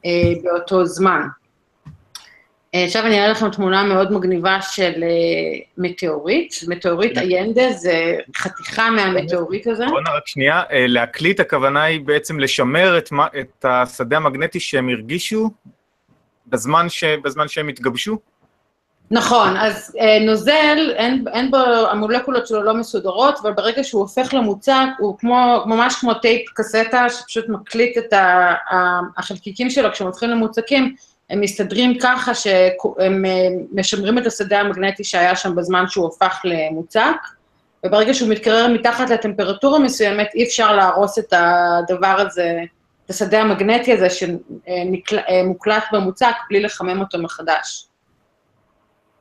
[0.05, 0.11] אה,
[0.43, 1.21] באותו זמן.
[2.75, 6.55] אה, עכשיו אני אראה לכם תמונה מאוד מגניבה של אה, מטאוריט.
[6.69, 9.87] מטאוריט איינדה זה חתיכה מהמטאוריט הזה.
[9.87, 13.11] רונה, רק שנייה, להקליט הכוונה היא בעצם לשמר את,
[13.41, 15.51] את השדה המגנטי שהם הרגישו
[16.47, 18.19] בזמן, ש, בזמן שהם התגבשו?
[19.15, 21.57] נכון, אז אה, נוזל, אין, אין בו,
[21.91, 27.09] המולקולות שלו לא מסודרות, אבל ברגע שהוא הופך למוצק, הוא כמו, ממש כמו טייפ קסטה,
[27.09, 28.55] שפשוט מקליט את ה,
[29.17, 30.95] החלקיקים שלו, כשהם הופכים למוצקים,
[31.31, 37.17] הם מסתדרים ככה שהם אה, משמרים את השדה המגנטי שהיה שם בזמן שהוא הפך למוצק,
[37.87, 42.63] וברגע שהוא מתקרר מתחת לטמפרטורה מסוימת, אי אפשר להרוס את הדבר הזה,
[43.05, 47.87] את השדה המגנטי הזה שמוקלט במוצק, בלי לחמם אותו מחדש.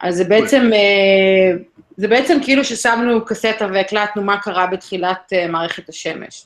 [0.04, 1.58] אז זה בעצם, אה,
[1.98, 6.46] זה בעצם כאילו ששמנו קסטה והקלטנו מה קרה בתחילת אה, מערכת השמש.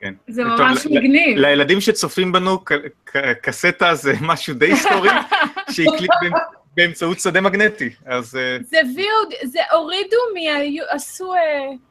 [0.00, 0.14] כן.
[0.28, 1.38] זה טוב, ממש ל- מגניב.
[1.38, 2.72] לילדים שצופים בנו, ק-
[3.04, 5.10] ק- קסטה זה משהו די היסטורי,
[5.72, 7.90] שהקליט באמצ- באמצעות שדה מגנטי.
[8.06, 10.84] אז אה, זה VOD, זה הורידו מה...
[10.90, 11.34] עשו...
[11.34, 11.38] אה,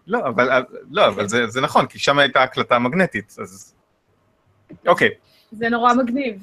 [0.08, 3.74] לא, אבל, לא, אבל זה, זה נכון, כי שם הייתה הקלטה מגנטית, אז...
[4.88, 5.10] אוקיי,
[5.52, 6.42] זה נורא מגניב.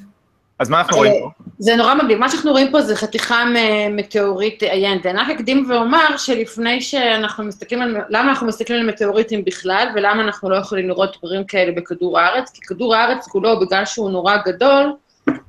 [0.58, 1.30] אז מה אנחנו רואים פה?
[1.58, 2.18] זה נורא מגניב.
[2.18, 5.10] מה שאנחנו רואים פה זה חתיכה ממטאוריט איינדה.
[5.10, 7.96] אני רק אקדים ואומר שלפני שאנחנו מסתכלים על...
[8.08, 12.50] למה אנחנו מסתכלים על מטאוריטים בכלל, ולמה אנחנו לא יכולים לראות דברים כאלה בכדור הארץ?
[12.50, 14.92] כי כדור הארץ כולו, בגלל שהוא נורא גדול,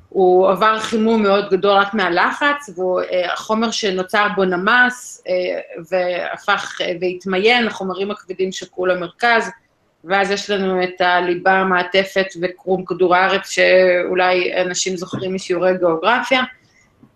[0.10, 7.68] הוא עבר חימום מאוד גדול רק מהלחץ, והחומר שנוצר בו נמס, אה, והפך אה, והתמיין,
[7.68, 9.50] החומרים הכבדים שקעו למרכז,
[10.04, 16.42] ואז יש לנו את הליבה, המעטפת וקרום כדור הארץ, שאולי אנשים זוכרים משיעורי גיאוגרפיה.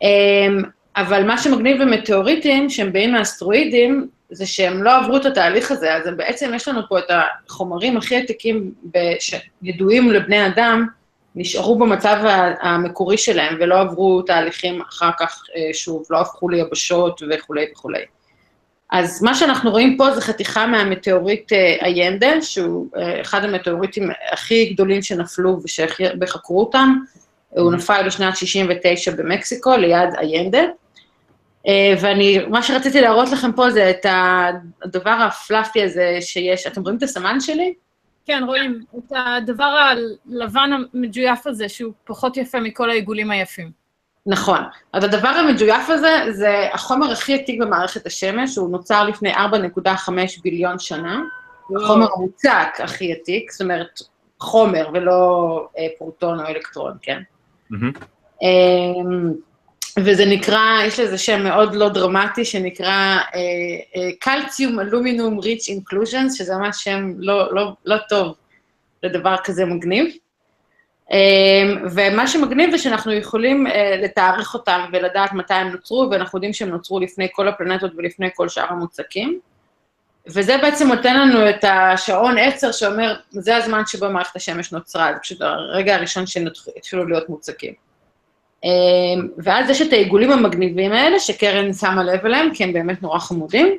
[0.02, 0.62] אמ,
[0.96, 6.10] אבל מה שמגניב במטאוריטים, שהם באים מהאסטרואידים, זה שהם לא עברו את התהליך הזה, אז
[6.17, 8.72] בעצם יש לנו פה את החומרים הכי עתיקים
[9.19, 10.88] שידועים לבני אדם,
[11.36, 12.17] נשארו במצב
[12.62, 18.04] המקורי שלהם ולא עברו תהליכים אחר כך, אה, שוב, לא הפכו ליבשות וכולי וכולי.
[18.93, 24.73] אז מה שאנחנו רואים פה זה חתיכה מהמטאוריט אה, איינדה, שהוא אה, אחד המטאוריטים הכי
[24.73, 26.97] גדולים שנפלו ושחקרו אותם.
[27.49, 30.62] הוא נפל בשנת 69 במקסיקו, ליד איינדה.
[31.67, 34.06] אה, ואני, מה שרציתי להראות לכם פה זה את
[34.86, 37.73] הדבר הפלאפי הזה שיש, אתם רואים את הסמן שלי?
[38.25, 39.91] כן, רואים את הדבר
[40.25, 43.83] הלבן המג'ויף הזה, שהוא פחות יפה מכל העיגולים היפים.
[44.26, 44.60] נכון.
[44.94, 50.12] אז הדבר המג'ויף הזה, זה החומר הכי עתיק במערכת השמש, הוא נוצר לפני 4.5
[50.44, 51.22] ביליון שנה.
[51.76, 54.00] החומר המוצק הכי עתיק, זאת אומרת,
[54.40, 57.22] חומר ולא אה, פרוטון או אלקטרון, כן?
[57.70, 57.92] מהמם.
[58.42, 59.34] אמ,
[60.00, 63.18] וזה נקרא, יש לזה שם מאוד לא דרמטי, שנקרא
[64.20, 68.36] קלציום אלומינום ריץ' אינקלוז'נס, שזה ממש שם לא, לא, לא טוב
[69.04, 70.16] לדבר כזה מגניב.
[71.13, 76.54] אמ, ומה שמגניב זה שאנחנו יכולים אה, לתארך אותם ולדעת מתי הם נוצרו, ואנחנו יודעים
[76.54, 79.39] שהם נוצרו לפני כל הפלנטות ולפני כל שאר המוצקים.
[80.28, 85.19] וזה בעצם נותן לנו את השעון עצר שאומר, זה הזמן שבו מערכת השמש נוצרה, זה
[85.19, 86.47] פשוט הרגע הראשון שהם
[86.78, 87.73] התחילו להיות מוצקים.
[88.63, 88.69] אמ,
[89.38, 93.78] ואז יש את העיגולים המגניבים האלה, שקרן שמה לב אליהם, כי הם באמת נורא חמודים,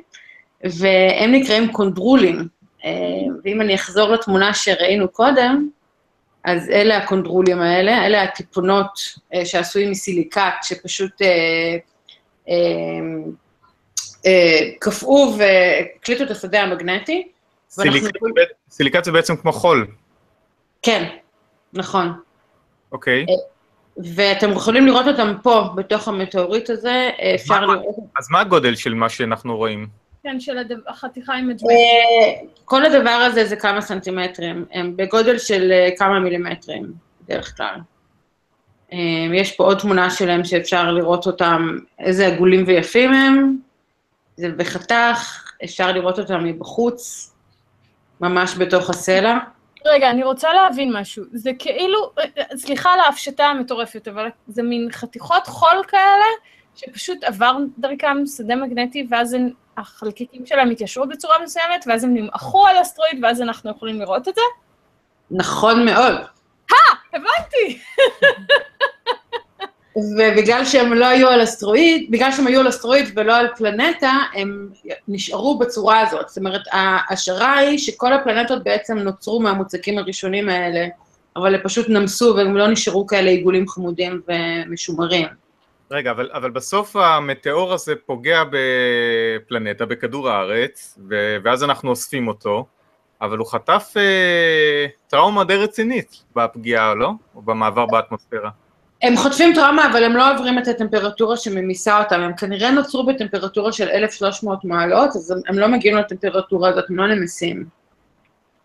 [0.63, 2.47] והם נקראים קונדרולים.
[2.85, 2.91] אמ,
[3.43, 5.69] ואם אני אחזור לתמונה שראינו קודם,
[6.45, 8.99] אז אלה הקונדרולים האלה, אלה הטיפונות
[9.33, 11.27] אה, שעשויים מסיליקט, שפשוט אה,
[12.49, 12.55] אה,
[14.25, 17.27] אה, קפאו והקליטו את השדה המגנטי.
[17.77, 19.87] ואנחנו סיליקט בעצם- סיליקט זה בעצם כמו חול,
[20.81, 21.03] כן,
[21.73, 22.07] נכון.
[22.91, 23.25] אוקיי?
[24.15, 27.95] ואתם יכולים לראות אותם פה, בתוך המטאוריט הזה, אה, אפשר מה- לראות...
[28.19, 29.87] אז מה הגודל של מה שאנחנו רואים?
[30.25, 30.57] כן, של
[30.87, 31.71] החתיכה עם הג'ויף.
[31.71, 37.75] אה, כל הדבר הזה זה כמה סנטימטרים, הם בגודל של אה, כמה מילימטרים, בדרך כלל.
[38.93, 38.97] אה,
[39.33, 43.57] יש פה עוד תמונה שלהם שאפשר לראות אותם, איזה עגולים ויפים הם.
[44.37, 47.33] זה בחתך, אפשר לראות אותם מבחוץ,
[48.21, 49.37] ממש בתוך הסלע.
[49.85, 51.23] רגע, אני רוצה להבין משהו.
[51.33, 52.11] זה כאילו,
[52.55, 56.25] סליחה על ההפשטה המטורפת, אבל זה מין חתיכות חול כאלה,
[56.75, 62.67] שפשוט עבר דרכם שדה מגנטי, ואז הם, החלקיקים שלהם התיישרו בצורה מסוימת, ואז הם נמעכו
[62.67, 64.41] על אסטרואיד, ואז אנחנו יכולים לראות את זה?
[65.31, 66.15] נכון מאוד.
[67.13, 67.79] הבנתי.
[69.97, 74.69] ובגלל שהם לא היו על אסטרואיד, בגלל שהם היו על אסטרואיד ולא על פלנטה, הם
[75.07, 76.29] נשארו בצורה הזאת.
[76.29, 80.87] זאת אומרת, ההשערה היא שכל הפלנטות בעצם נוצרו מהמוצקים הראשונים האלה,
[81.35, 85.27] אבל הם פשוט נמסו והם לא נשארו כאלה עיגולים חמודים ומשומרים.
[85.91, 92.65] רגע, אבל, אבל בסוף המטאור הזה פוגע בפלנטה, בכדור הארץ, ו, ואז אנחנו אוספים אותו,
[93.21, 97.11] אבל הוא חטף אה, טראומה די רצינית בפגיעה, לא?
[97.35, 98.49] או במעבר באטמוספירה.
[99.01, 102.21] הם חוטפים טראומה, אבל הם לא עוברים את הטמפרטורה שממיסה אותם.
[102.21, 106.95] הם כנראה נוצרו בטמפרטורה של 1,300 מעלות, אז הם, הם לא מגיעים לטמפרטורה הזאת, הם
[106.95, 107.65] לא נמסים.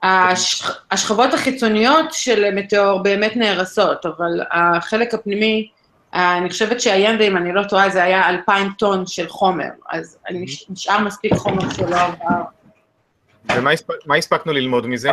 [0.02, 5.70] הש, השכבות החיצוניות של מטאור באמת נהרסות, אבל החלק הפנימי,
[6.14, 10.66] אני חושבת שהיינדה, אם אני לא טועה, זה היה 2,000 טון של חומר, אז נש-
[10.70, 12.42] נשאר מספיק חומר שלא עבר.
[13.56, 15.10] ומה הספ- מה הספקנו ללמוד מזה?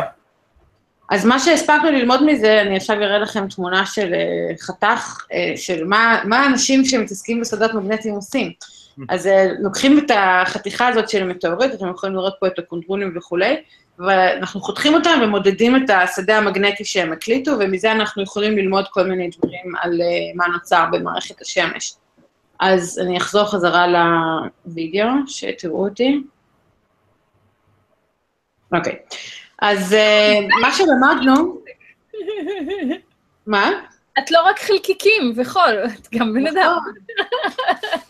[1.10, 4.18] אז מה שהספקנו ללמוד מזה, אני עכשיו אראה לכם תמונה של אה,
[4.60, 8.52] חתך, אה, של מה, מה האנשים שמתעסקים בשדות מגנטיים עושים.
[9.08, 13.56] אז אה, לוקחים את החתיכה הזאת של מטאורית, אתם יכולים לראות פה את הקונטרולים וכולי,
[13.98, 19.30] ואנחנו חותכים אותם ומודדים את השדה המגנטי שהם הקליטו, ומזה אנחנו יכולים ללמוד כל מיני
[19.38, 21.94] דברים על אה, מה נוצר במערכת השמש.
[22.60, 26.22] אז אני אחזור חזרה לוידאו, שתראו אותי.
[28.72, 28.96] אוקיי.
[29.62, 31.60] אז אה, מה שלמדנו,
[33.46, 33.70] מה?
[34.18, 36.78] את לא רק חלקיקים וחול, את גם בן אדם.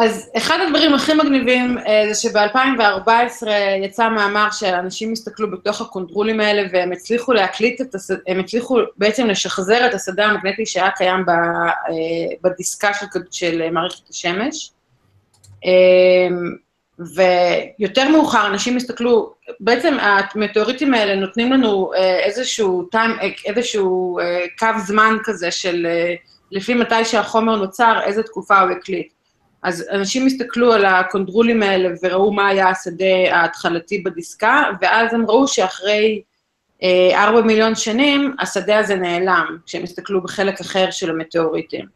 [0.00, 3.48] אז אחד הדברים הכי מגניבים אה, זה שב-2014
[3.84, 9.26] יצא מאמר שאנשים הסתכלו בתוך הקונטרולים האלה והם הצליחו להקליט את השדה, הם הצליחו בעצם
[9.26, 11.34] לשחזר את השדה המגנטי שהיה קיים אה,
[12.42, 14.72] בדיסקה של, של מערכת השמש.
[15.66, 16.28] אה,
[17.78, 23.06] ויותר מאוחר אנשים הסתכלו, בעצם המטאוריטים האלה נותנים לנו אה, איזשהו, אה,
[23.44, 24.18] איזשהו
[24.58, 25.86] קו זמן כזה של
[26.52, 29.12] לפי מתי שהחומר נוצר, איזה תקופה הוא הקליט.
[29.62, 35.48] אז אנשים הסתכלו על הקונדרולים האלה וראו מה היה השדה ההתחלתי בדיסקה, ואז הם ראו
[35.48, 36.22] שאחרי
[36.82, 41.86] אה, ארבע מיליון שנים, השדה הזה נעלם, כשהם הסתכלו בחלק אחר של המטאוריטים.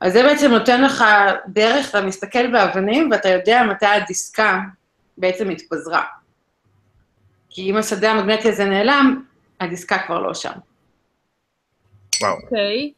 [0.00, 1.04] אז זה בעצם נותן לך
[1.48, 4.60] דרך, אתה מסתכל באבנים ואתה יודע מתי הדיסקה
[5.18, 6.02] בעצם התפזרה.
[7.50, 9.22] כי אם השדה המגנטי הזה נעלם,
[9.60, 10.52] הדיסקה כבר לא שם.
[12.20, 12.36] וואו.
[12.42, 12.92] אוקיי.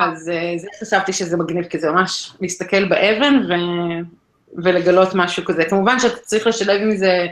[0.00, 3.52] אז אה, זה חשבתי שזה מגניב, כי זה ממש להסתכל באבן ו...
[4.56, 5.64] ולגלות משהו כזה.
[5.64, 7.26] כמובן שאתה צריך לשלב עם זה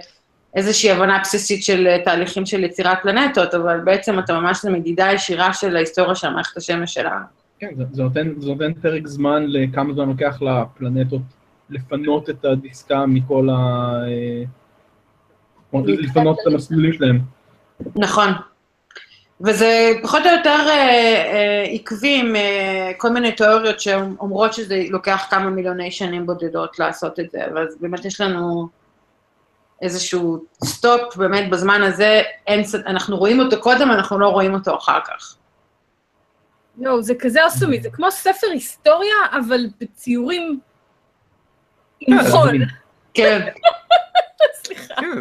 [0.54, 5.52] איזושהי הבנה בסיסית של אה, תהליכים של יצירת פלנטות, אבל בעצם אתה ממש למדידה ישירה
[5.52, 7.24] של ההיסטוריה של מערכת השמש שלנו.
[7.58, 11.22] כן, זה, זה, נותן, זה נותן פרק זמן לכמה זמן לוקח לפלנטות
[11.70, 13.54] לפנות את הדיסקה מכל ה...
[14.06, 14.42] אה,
[15.86, 17.20] לפנות את המסלולים שלהם.
[17.96, 18.28] נכון.
[19.40, 25.26] וזה פחות או יותר אה, אה, עקבי עם אה, כל מיני תיאוריות שאומרות שזה לוקח
[25.30, 28.68] כמה מיליוני שנים בודדות לעשות את זה, ואז באמת יש לנו
[29.82, 34.98] איזשהו סטופ, באמת בזמן הזה, אין, אנחנו רואים אותו קודם, אנחנו לא רואים אותו אחר
[35.06, 35.36] כך.
[36.78, 40.60] יואו, זה כזה אוסומי, זה כמו ספר היסטוריה, אבל בציורים
[42.00, 42.48] עם חול.
[42.48, 42.72] סליחה.
[43.14, 43.48] כן,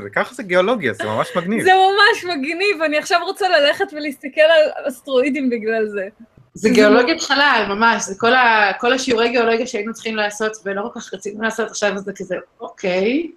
[0.02, 1.64] זה- ככה זה גיאולוגיה, זה ממש מגניב.
[1.64, 6.08] זה ממש מגניב, אני עכשיו רוצה ללכת ולהסתכל על אסטרואידים בגלל זה.
[6.54, 11.00] זה גיאולוגיית חלל, ממש, זה כל, ה, כל השיעורי גיאולוגיה שהיינו צריכים לעשות, ולא כל
[11.00, 13.32] כך רצינו לעשות, עכשיו זה כזה, אוקיי,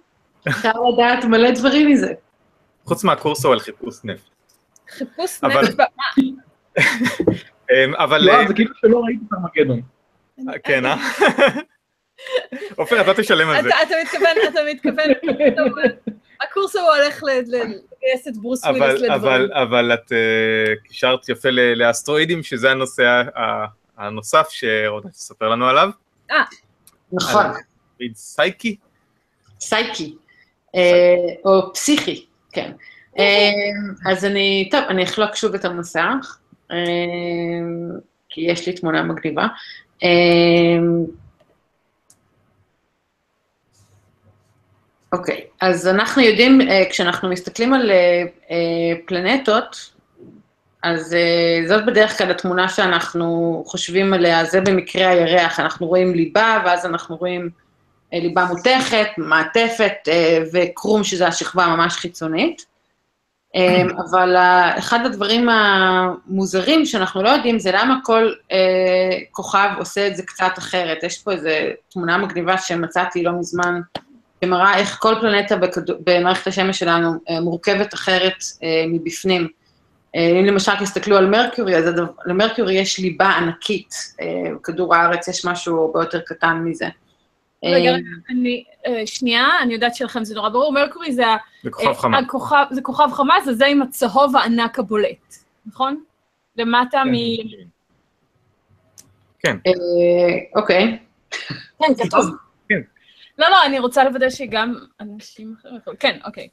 [0.47, 2.13] אפשר לדעת מלא דברים מזה.
[2.85, 4.23] חוץ מהקורסו על חיפוש נפט.
[4.89, 5.83] חיפוש אבל- נפט, ב-
[7.71, 8.27] אמ, אבל...
[8.27, 9.81] יואב, זה כאילו שלא ראית את ארמגדון.
[10.49, 10.95] אה, כן, אה?
[12.75, 13.69] עופר, אתה תשלם על זה.
[13.69, 15.11] אתה אתה מתכוון, אתה מתכוון,
[16.41, 19.11] הקורס הוא הולך ל- ל- לגייס את ברוס וויליס אבל, לדברים.
[19.13, 20.17] אבל, אבל את אה,
[20.83, 23.21] קישרת יפה ל- לאסטרואידים, שזה הנושא
[23.97, 25.89] הנוסף שרודה תספר לנו עליו.
[27.11, 27.45] נכון,
[28.01, 28.75] ריד סייקי?
[29.59, 30.15] סייקי,
[30.75, 32.71] אה, או פסיכי, כן.
[33.19, 33.49] אה,
[34.11, 36.37] אז אני, טוב, אני אחלוק שוב את המסך,
[36.71, 36.75] אה,
[38.29, 39.47] כי יש לי תמונה מגניבה.
[45.13, 49.91] אוקיי, אז אנחנו יודעים, אה, כשאנחנו מסתכלים על אה, אה, פלנטות,
[50.83, 51.15] אז
[51.67, 57.15] זאת בדרך כלל התמונה שאנחנו חושבים עליה, זה במקרה הירח, אנחנו רואים ליבה, ואז אנחנו
[57.15, 57.49] רואים
[58.13, 59.93] ליבה מותכת, מעטפת
[60.53, 62.65] וקרום, שזה השכבה ממש חיצונית.
[63.97, 64.35] אבל
[64.77, 68.31] אחד הדברים המוזרים שאנחנו לא יודעים זה למה כל
[69.31, 71.03] כוכב עושה את זה קצת אחרת.
[71.03, 71.49] יש פה איזו
[71.91, 73.81] תמונה מגניבה שמצאתי לא מזמן,
[74.43, 75.55] שמראה איך כל פלנטה
[76.03, 79.47] במערכת השמש שלנו אה, מורכבת אחרת אה, מבפנים.
[80.15, 81.85] אה, אם למשל תסתכלו על מרקיורי, אז
[82.25, 84.15] למרקיורי יש ליבה ענקית,
[84.55, 86.85] בכדור הארץ יש משהו הרבה יותר קטן מזה.
[87.65, 87.91] רגע,
[88.29, 88.63] אני,
[89.05, 91.23] שנייה, אני יודעת שלכם זה נורא ברור, מרקורי זה
[91.63, 92.19] זה כוכב חמה.
[92.19, 95.35] הכוכב- זה כוכב חמה, זה זה עם הצהוב הענק הבולט,
[95.65, 96.03] נכון?
[96.57, 97.13] למטה מ...
[99.39, 99.57] כן,
[100.55, 100.97] אוקיי.
[101.79, 102.25] כן, כתוב.
[103.37, 105.77] לא, לא, אני רוצה לוודא שגם אנשים אחרים...
[105.77, 106.47] יכולים- כן, אוקיי.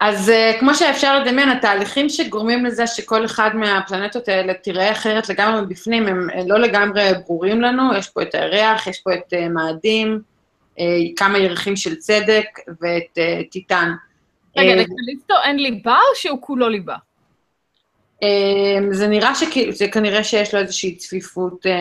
[0.00, 5.60] אז uh, כמו שאפשר לדמיין, התהליכים שגורמים לזה שכל אחד מהפלנטות האלה תיראה אחרת לגמרי
[5.60, 9.48] מבפנים, הם אה, לא לגמרי ברורים לנו, יש פה את הירח, יש פה את uh,
[9.48, 10.20] מאדים,
[10.76, 10.80] uh,
[11.16, 12.44] כמה ירחים של צדק
[12.80, 13.92] ואת uh, טיטן.
[14.56, 16.96] רגע, אה, לקליסטו אין ליבה או שהוא כולו ליבה?
[18.22, 18.28] אה,
[18.90, 21.72] זה נראה שכאילו, זה כנראה שיש לו איזושהי צפיפות אה,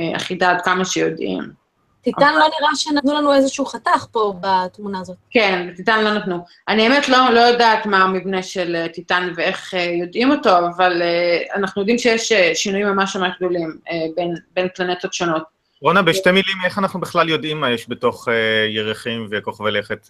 [0.00, 1.63] אה, אחידה עד כמה שיודעים.
[2.04, 5.16] טיטן לא נראה שנתנו לנו איזשהו חתך פה בתמונה הזאת.
[5.30, 6.44] כן, טיטן לא נתנו.
[6.68, 11.02] אני האמת לא, לא יודעת מה המבנה של אה, טיטן ואיך אה, יודעים אותו, אבל
[11.02, 13.78] אה, אנחנו יודעים שיש שינויים ממש ממש גדולים
[14.16, 15.42] בין, בין פלנטות שונות.
[15.80, 18.28] רונה, בשתי מילים, איך אנחנו בכלל יודעים מה יש בתוך
[18.68, 20.06] ירחים וכוכבי לכת?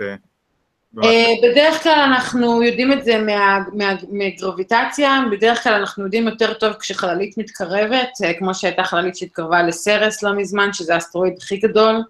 [1.03, 6.55] אה, בדרך כלל אנחנו יודעים את זה מה, מה, מגרביטציה, בדרך כלל אנחנו יודעים יותר
[6.55, 12.03] טוב כשחללית מתקרבת, אה, כמו שהייתה חללית שהתקרבה לסרס לא מזמן, שזה האסטרואיד הכי גדול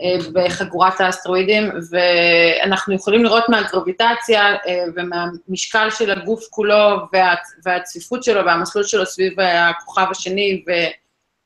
[0.00, 4.56] אה, בחגורת האסטרואידים, ואנחנו יכולים לראות מהגרביטציה
[4.96, 10.64] ומהמשקל של הגוף כולו וה, והצפיפות שלו והמסלול שלו סביב הכוכב השני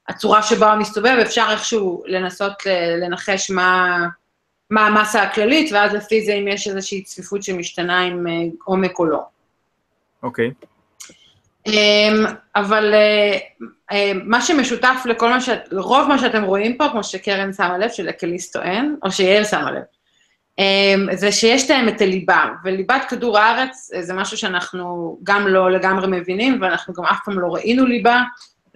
[0.08, 2.54] והצורה שבה הוא מסתובב, אפשר איכשהו לנסות
[3.00, 4.06] לנחש מה...
[4.72, 8.32] מה המסה הכללית, ואז לפי זה אם יש איזושהי צפיפות שמשתנה עם אה,
[8.64, 9.22] עומק או לא.
[10.22, 10.50] אוקיי.
[11.66, 12.24] אמ,
[12.56, 13.38] אבל אה,
[13.92, 15.48] אה, מה שמשותף לכל מה ש...
[15.70, 19.82] לרוב מה שאתם רואים פה, כמו שקרן שמה לב, שלקליסטו אין, או שיעל שמה לב,
[20.58, 26.20] אמ, זה שיש להם את הליבה, וליבת כדור הארץ זה משהו שאנחנו גם לא לגמרי
[26.20, 28.22] מבינים, ואנחנו גם אף פעם לא ראינו ליבה,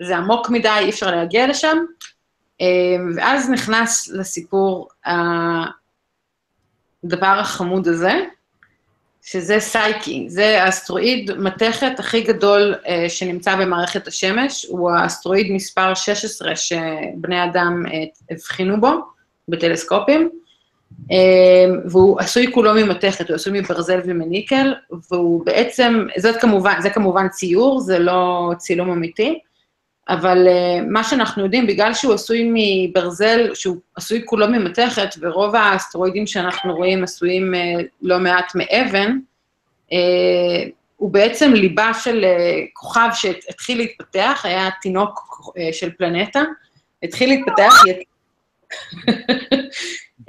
[0.01, 1.76] זה עמוק מדי, אי אפשר להגיע לשם.
[2.61, 4.88] אמ, ואז נכנס לסיפור
[7.05, 8.20] הדבר החמוד הזה,
[9.22, 16.57] שזה סייקי, זה האסטרואיד מתכת הכי גדול אה, שנמצא במערכת השמש, הוא האסטרואיד מספר 16
[16.57, 18.90] שבני אדם אה, הבחינו בו
[19.49, 20.30] בטלסקופים,
[21.12, 21.16] אה,
[21.90, 24.74] והוא עשוי כולו ממתכת, הוא עשוי מברזל ומניקל,
[25.11, 29.38] והוא בעצם, זאת כמובן, זה כמובן ציור, זה לא צילום אמיתי,
[30.09, 36.26] אבל uh, מה שאנחנו יודעים, בגלל שהוא עשוי מברזל, שהוא עשוי כולו ממתכת, ורוב האסטרואידים
[36.26, 39.18] שאנחנו רואים עשויים uh, לא מעט מאבן,
[39.90, 39.94] uh,
[40.96, 42.24] הוא בעצם ליבה של
[42.72, 45.40] כוכב שהתחיל להתפתח, היה תינוק
[45.72, 46.42] של פלנטה,
[47.02, 47.74] התחיל להתפתח,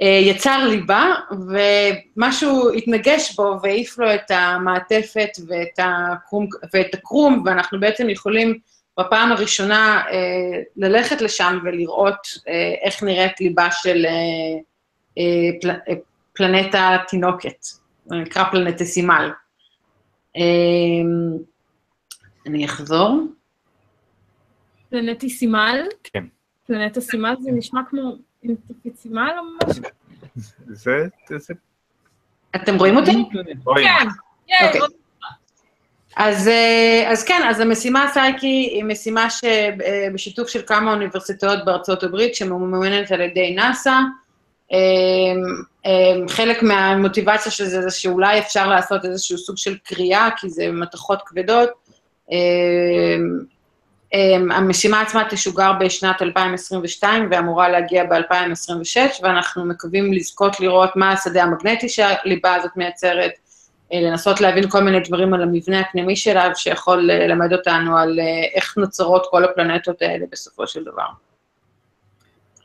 [0.00, 1.14] יצר ליבה,
[2.16, 8.58] ומשהו התנגש בו והעיף לו את המעטפת ואת הקרום, ואת הקרום ואנחנו בעצם יכולים
[8.98, 14.12] בפעם הראשונה אה, ללכת לשם ולראות אה, איך נראית ליבה של אה,
[15.18, 15.94] אה, פל, אה,
[16.32, 17.66] פלנטה תינוקת,
[18.06, 19.30] נקרא פלנטסימל.
[20.36, 20.42] אה,
[22.46, 23.20] אני אחזור.
[24.90, 25.82] פלנטיסימל?
[26.04, 26.24] כן.
[26.66, 29.82] פלנטסימל זה נשמע כמו אינטרפיצימל או משהו?
[30.66, 31.54] זה, זה,
[32.56, 33.10] אתם רואים אותי?
[33.64, 33.86] רואים.
[34.46, 34.80] כן, אוקיי.
[36.18, 42.34] אז, אה, אז כן, אז המשימה סייקי היא משימה שבשיתוף של כמה אוניברסיטאות בארצות הברית,
[42.34, 43.90] שממומנת על ידי נאס"א.
[44.72, 44.78] אה,
[45.86, 50.72] אה, חלק מהמוטיבציה של זה זה שאולי אפשר לעשות איזשהו סוג של קריאה, כי זה
[50.72, 51.70] מתכות כבדות.
[54.50, 61.88] המשימה עצמה תשוגר בשנת 2022 ואמורה להגיע ב-2026, ואנחנו מקווים לזכות לראות מה השדה המגנטי
[61.88, 63.32] שהליבה הזאת מייצרת,
[63.92, 68.18] לנסות להבין כל מיני דברים על המבנה הפנימי שלה, שיכול ללמד אותנו על
[68.54, 71.06] איך נוצרות כל הפלנטות האלה בסופו של דבר.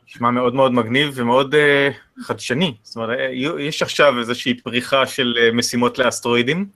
[0.08, 2.74] נשמע מאוד מאוד מגניב ומאוד uh, חדשני.
[2.82, 3.18] זאת אומרת,
[3.58, 6.66] יש עכשיו איזושהי פריחה של uh, משימות לאסטרואידים.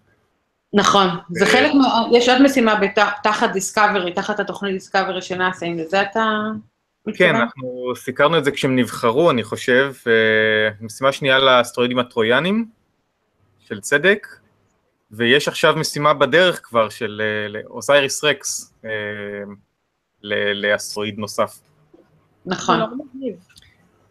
[0.73, 1.73] נכון, זה חלק.
[2.13, 2.81] יש עוד משימה.
[3.23, 6.41] תחת דיסקאברי, תחת התוכנית דיסקאברי של נאסא, אם לזה אתה?
[7.15, 9.93] כן, אנחנו סיקרנו את זה כשהם נבחרו, אני חושב.
[10.81, 12.67] משימה שנייה לאסטרואידים הטרויאנים,
[13.69, 14.27] של צדק,
[15.11, 17.23] ויש עכשיו משימה בדרך כבר של
[17.67, 18.87] אוסייריס רקס uh,
[20.55, 21.59] לאסטרואיד נוסף.
[22.47, 22.81] נכון.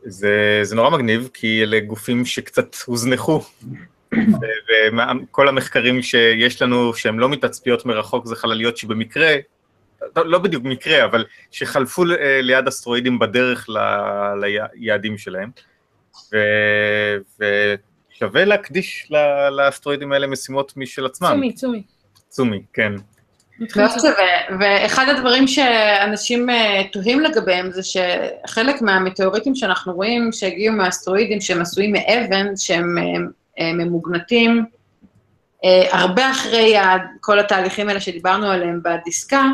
[0.06, 3.44] זה, זה נורא מגניב, כי אלה גופים שקצת הוזנחו,
[4.14, 9.36] וכל המחקרים שיש לנו שהם לא מתצפיות מרחוק זה חלליות שבמקרה,
[10.16, 12.06] לא, לא בדיוק מקרה, אבל שחלפו
[12.42, 13.78] ליד אסטרואידים בדרך ל,
[14.42, 15.50] ליעדים שלהם,
[16.34, 16.38] ו,
[18.18, 19.12] ושווה להקדיש
[19.52, 21.30] לאסטרואידים האלה משימות משל עצמם.
[21.30, 21.82] צומי, צומי.
[22.30, 22.92] צומי, כן.
[23.74, 26.48] שווה, ואחד הדברים שאנשים
[26.92, 32.96] תוהים לגביהם זה שחלק מהמטאוריטים שאנחנו רואים שהגיעו מהאסטרואידים שהם עשויים מאבן, שהם
[33.60, 34.66] ממוגנטים,
[35.92, 36.76] הרבה אחרי
[37.22, 39.46] כל התהליכים האלה שדיברנו עליהם בדיסקה,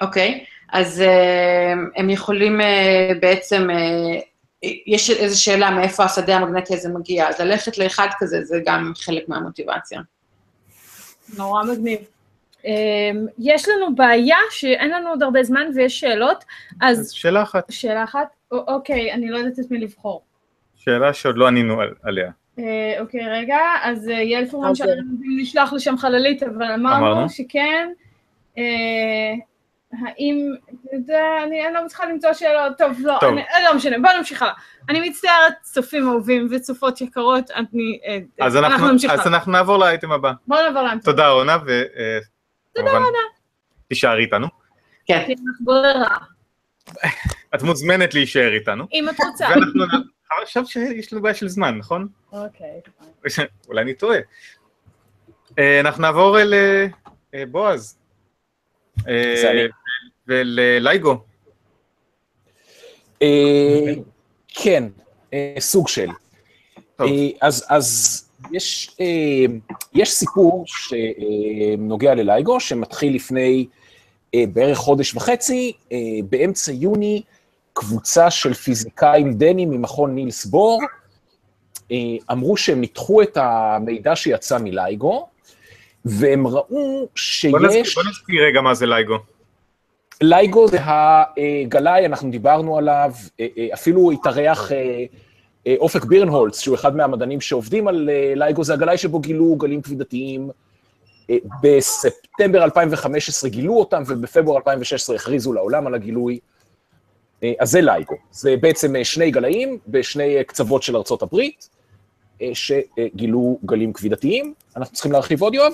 [0.00, 1.04] אוקיי, אז
[1.96, 2.60] הם יכולים
[3.20, 3.68] בעצם
[4.86, 9.28] יש איזו שאלה מאיפה השדה המגנטי הזה מגיע, אז ללכת לאחד כזה זה גם חלק
[9.28, 10.00] מהמוטיבציה.
[11.38, 11.98] נורא מגניב.
[12.64, 12.70] אמ,
[13.38, 16.44] יש לנו בעיה שאין לנו עוד הרבה זמן ויש שאלות,
[16.82, 20.22] אז אז שאלה אחת, שאלה אחת, א- אוקיי, אני לא יודעת את מי לבחור.
[20.76, 22.30] שאלה שעוד לא ענינו על- עליה.
[23.00, 27.28] אוקיי, רגע, אז אה, יעל פורמן אז, שאלה אם לשלוח לשם חללית, אבל אמרנו אמרנו.
[27.28, 27.88] שכן.
[29.94, 33.32] אה, האם, אתה יודע, אני אני לא מצליחה למצוא שאלות, טוב, לא, טוב.
[33.32, 34.54] אני- אה, לא משנה, בואו נמשיך הלאה.
[34.88, 39.32] אני מצטערת, צופים אהובים וצופות יקרות, אני, אה, אז אנחנו נמשיך אז הלאה.
[39.34, 40.32] אנחנו נעבור לאייטם הבא.
[40.46, 41.10] בואו נעבור לאמצע.
[41.10, 41.56] תודה רונה,
[42.76, 43.02] וכמובן,
[43.88, 44.46] תישארי איתנו.
[45.06, 45.22] כן.
[45.26, 46.16] כי אין לך ברירה,
[47.54, 48.84] את מוזמנת להישאר איתנו.
[48.92, 49.46] אם את רוצה.
[49.48, 50.02] ואנחנו
[50.42, 52.08] עכשיו שיש לנו בעיה של זמן, נכון?
[52.32, 52.80] אוקיי.
[53.68, 54.18] אולי אני טועה.
[55.58, 56.86] אה, אנחנו נעבור אל אה,
[57.34, 57.98] אה, בועז.
[59.08, 59.60] אה, זה אני.
[60.28, 61.16] וללייגו.
[63.22, 63.92] אה,
[64.48, 64.84] כן,
[65.32, 66.08] אה, סוג של.
[67.00, 67.06] אה,
[67.40, 68.18] אז, אז
[68.52, 68.96] יש,
[69.94, 73.66] יש סיפור שנוגע ללייגו, שמתחיל לפני
[74.36, 75.72] בערך חודש וחצי,
[76.30, 77.22] באמצע יוני,
[77.72, 80.80] קבוצה של פיזיקאים דנים ממכון נילס בור,
[82.32, 85.28] אמרו שהם ניתחו את המידע שיצא מלייגו,
[86.04, 87.52] והם ראו שיש...
[87.94, 89.18] בוא נזכיר רגע מה זה לייגו.
[90.22, 96.96] לייגו זה הגלאי, אנחנו דיברנו עליו, אה, אה, אפילו התארח אה, אופק בירנהולץ, שהוא אחד
[96.96, 100.50] מהמדענים שעובדים על לייגו, זה הגלאי שבו גילו גלים כבידתיים.
[101.62, 106.38] בספטמבר 2015 גילו אותם, ובפברואר 2016 הכריזו לעולם על הגילוי.
[107.58, 108.14] אז זה לייגו.
[108.30, 111.68] זה בעצם שני גלאים בשני קצוות של ארצות הברית,
[112.52, 114.54] שגילו גלים כבידתיים.
[114.76, 115.72] אנחנו צריכים להרחיב עוד, יואב?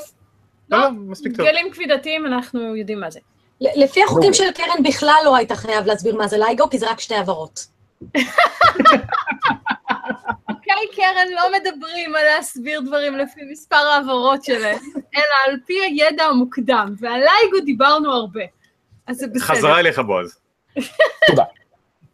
[0.71, 1.47] לא, לא, מספיק טוב.
[1.47, 3.21] גלים כבידתיים, אנחנו יודעים מה זה.
[3.61, 4.47] לפי החוקים אוקיי.
[4.47, 7.67] של קרן בכלל לא היית חייב להסביר מה זה לייגו, כי זה רק שתי הבהרות.
[10.51, 14.79] אוקיי, קרן, לא מדברים על להסביר דברים לפי מספר העברות שלהם,
[15.17, 18.43] אלא על פי הידע המוקדם, ועל לייגו דיברנו הרבה.
[19.07, 19.41] אז זה בסדר.
[19.45, 20.39] חזרה אליך בועז.
[21.27, 21.45] תודה.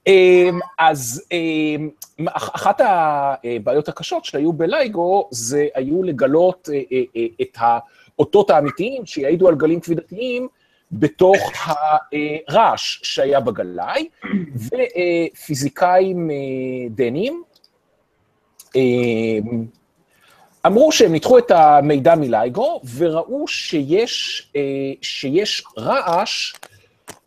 [0.07, 1.88] אמ, אז אמ,
[2.28, 9.07] אח- אחת הבעיות הקשות שהיו בלייגו, זה היו לגלות אה, אה, אה, את האותות האמיתיים
[9.07, 10.49] שיעידו על גלים כבידתיים
[10.93, 14.09] בתוך הרעש שהיה בגלאי,
[14.55, 16.37] ופיזיקאים אה,
[16.91, 17.43] דנים
[18.74, 19.66] אמ,
[20.66, 24.61] אמרו שהם ניתחו את המידע מלייגו, וראו שיש, אה,
[25.03, 26.55] שיש רעש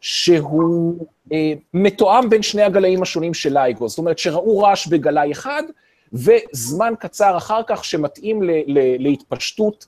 [0.02, 3.90] שהוא אה, מתואם בין שני הגלאים השונים של לייגו.
[3.90, 5.64] זאת אומרת שראו רעש בגלאי אחד,
[6.14, 8.42] וזמן קצר אחר כך שמתאים
[9.00, 9.88] להתפשטות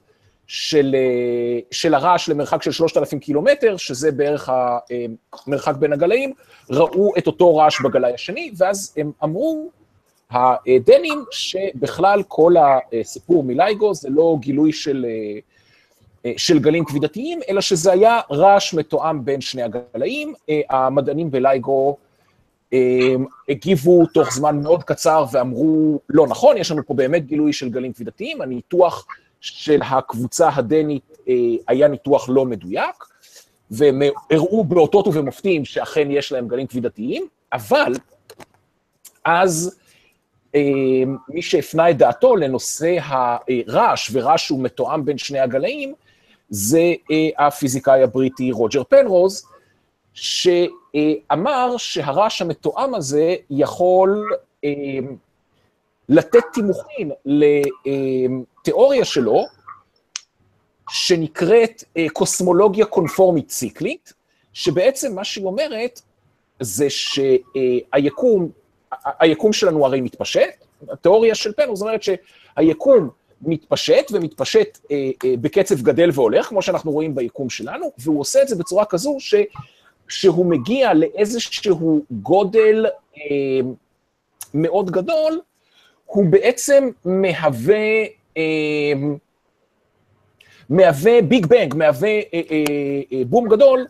[0.52, 4.50] של, אה, של הרעש למרחק של 3,000 קילומטר, שזה בערך
[5.47, 6.34] המרחק בין הגלאים,
[6.70, 9.70] ראו את אותו רעש בגלאי השני, ואז הם אמרו,
[10.32, 12.54] הדנים, שבכלל כל
[13.02, 15.39] הסיפור מלייגו זה לא גילוי של, אה,
[16.26, 20.34] אה, של גלים כבידתיים, אלא שזה היה רעש מתואם בין שני הגלאים.
[20.50, 21.97] אה, המדענים בלייגו
[22.74, 23.16] אה,
[23.50, 27.93] הגיבו תוך זמן מאוד קצר ואמרו, לא נכון, יש לנו פה באמת גילוי של גלים
[27.93, 29.06] כבידתיים, הניתוח
[29.42, 31.34] של הקבוצה הדנית אה,
[31.68, 33.06] היה ניתוח לא מדויק,
[33.72, 37.94] והם הראו באותות ובמופתים שאכן יש להם גלים כבידתיים, אבל
[39.26, 39.80] אז
[40.56, 40.62] אה,
[41.30, 45.94] מי שהפנה את דעתו לנושא הרעש, ורעש שהוא מתואם בין שני הגלאים,
[46.50, 49.46] זה אה, הפיזיקאי הבריטי רוג'ר פנרוז,
[50.14, 54.38] שאמר שהרעש המתואם הזה יכול
[56.10, 59.45] לתת תימוכין לתיאוריה שלו,
[60.89, 64.14] שנקראת אה, קוסמולוגיה קונפורמית ציקלית,
[64.53, 66.01] שבעצם מה שהיא אומרת
[66.60, 68.49] זה שהיקום,
[69.20, 73.10] היקום שלנו הרי מתפשט, התיאוריה של פנרוז אומרת שהיקום
[73.41, 78.47] מתפשט ומתפשט אה, אה, בקצב גדל והולך, כמו שאנחנו רואים ביקום שלנו, והוא עושה את
[78.47, 79.36] זה בצורה כזו ש,
[80.07, 82.86] שהוא מגיע לאיזשהו גודל
[83.18, 83.60] אה,
[84.53, 85.41] מאוד גדול,
[86.10, 88.03] הוא בעצם מהווה,
[88.38, 88.43] אה,
[90.70, 92.41] מהווה big bang, מהווה אה,
[93.14, 93.86] אה, בום גדול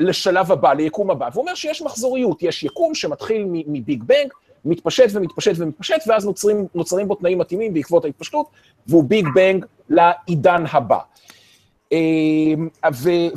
[0.00, 1.28] לשלב הבא, ליקום הבא.
[1.32, 4.32] והוא אומר שיש מחזוריות, יש יקום שמתחיל מ big bang,
[4.64, 8.46] מתפשט ומתפשט ומתפשט, ואז נוצרים, נוצרים בו תנאים מתאימים בעקבות ההתפשטות,
[8.86, 10.98] והוא big bang לעידן הבא.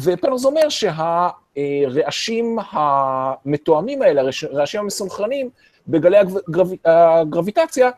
[0.03, 4.21] ופנרוז אומר שהרעשים המתואמים האלה,
[4.51, 5.49] הרעשים המסונכרנים
[5.87, 7.89] בגלי הגרב, הגרביטציה,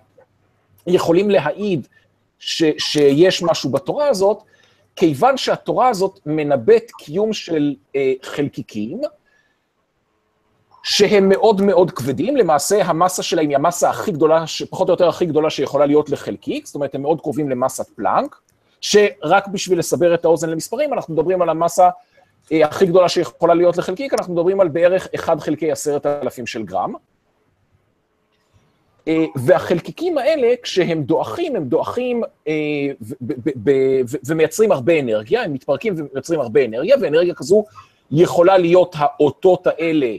[0.87, 1.87] יכולים להעיד
[2.39, 4.43] ש, שיש משהו בתורה הזאת,
[4.95, 9.01] כיוון שהתורה הזאת מנבאת קיום של אה, חלקיקים,
[10.83, 15.25] שהם מאוד מאוד כבדים, למעשה המסה שלהם היא המסה הכי גדולה, פחות או יותר הכי
[15.25, 18.35] גדולה שיכולה להיות לחלקיק, זאת אומרת, הם מאוד קרובים למסת פלנק,
[18.81, 21.89] שרק בשביל לסבר את האוזן למספרים, אנחנו מדברים על המסה
[22.51, 26.93] אה, הכי גדולה שיכולה להיות לחלקיק, אנחנו מדברים על בערך 1 חלקי 10,000 של גרם.
[29.07, 32.53] אה, והחלקיקים האלה, כשהם דועכים, הם דועכים אה,
[34.27, 37.63] ומייצרים הרבה אנרגיה, הם מתפרקים ומייצרים הרבה אנרגיה, ואנרגיה כזו
[38.11, 40.15] יכולה להיות האותות האלה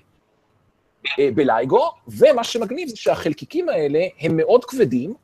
[1.18, 5.14] אה, בלייגו, ומה שמגניב זה שהחלקיקים האלה הם מאוד כבדים,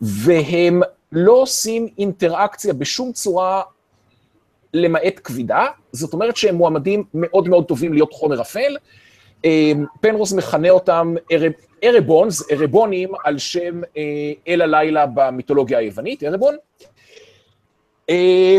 [0.00, 0.80] והם
[1.12, 3.62] לא עושים אינטראקציה בשום צורה
[4.74, 8.76] למעט כבידה, זאת אומרת שהם מועמדים מאוד מאוד טובים להיות חומר אפל.
[10.00, 11.14] פנרוס מכנה אותם
[11.84, 14.02] ארבונס, ארבונים, על שם אה,
[14.48, 16.56] אל הלילה במיתולוגיה היוונית, ארבון.
[18.10, 18.58] אה,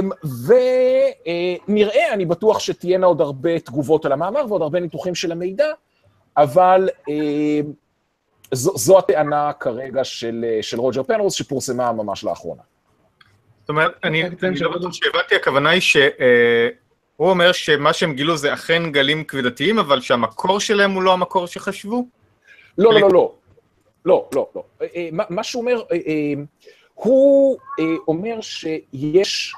[1.68, 5.66] ונראה, אני בטוח שתהיינה עוד הרבה תגובות על המאמר ועוד הרבה ניתוחים של המידע,
[6.38, 7.60] אבל אה,
[8.52, 12.62] זו, זו הטענה כרגע של, אה, של רוג'ר פנרוס, שפורסמה ממש לאחרונה.
[13.62, 16.02] זאת אומרת, אני אני לא שעוד- בטוח שהבנתי, הכוונה היא שהוא
[17.20, 22.08] אומר שמה שהם גילו זה אכן גלים כבדתיים, אבל שהמקור שלהם הוא לא המקור שחשבו?
[22.78, 23.34] לא, לא, לא, לא.
[24.06, 24.64] לא, לא, לא.
[24.96, 26.34] אה, מה- שהוא אומר, אה,
[26.94, 27.58] הוא
[28.08, 29.54] אומר שיש...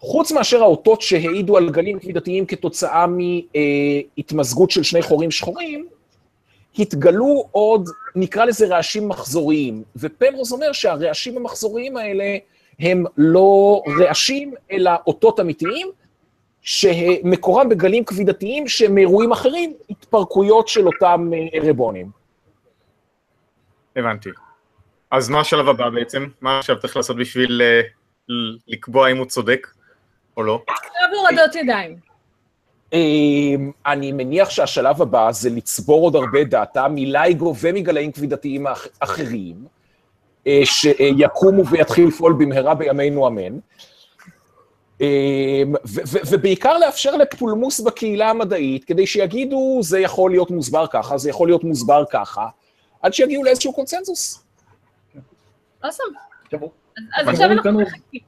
[0.00, 3.06] חוץ מאשר האותות שהעידו על גלים כבידתיים כתוצאה
[4.16, 5.86] מהתמזגות של שני חורים שחורים,
[6.78, 12.36] התגלו עוד, נקרא לזה רעשים מחזוריים, ופנרוס אומר שהרעשים המחזוריים האלה
[12.78, 15.88] הם לא רעשים, אלא אותות אמיתיים,
[16.66, 22.10] שמקורם בגלים כבידתיים שהם מאירועים אחרים, התפרקויות של אותם אה, רבונים.
[23.96, 24.28] הבנתי.
[25.10, 26.26] אז מה השלב הבא בעצם?
[26.40, 27.80] מה עכשיו צריך לעשות בשביל אה,
[28.28, 29.66] ל- לקבוע אם הוא צודק
[30.36, 30.62] או לא?
[30.68, 31.96] שלב הורדות ידיים.
[32.94, 32.98] אה,
[33.86, 39.56] אני מניח שהשלב הבא זה לצבור עוד הרבה דאטה מלייגו ומגלאים כבידתיים אח- אחרים,
[40.46, 43.58] אה, שיקומו ויתחיל לפעול במהרה בימינו אמן.
[45.00, 51.18] אה, ו- ו- ובעיקר לאפשר לפולמוס בקהילה המדעית, כדי שיגידו, זה יכול להיות מוסבר ככה,
[51.18, 52.46] זה יכול להיות מוסבר ככה,
[53.02, 54.44] עד שיגיעו לאיזשהו קונצנזוס.
[57.16, 58.20] אז- עכשיו אנחנו מחכים.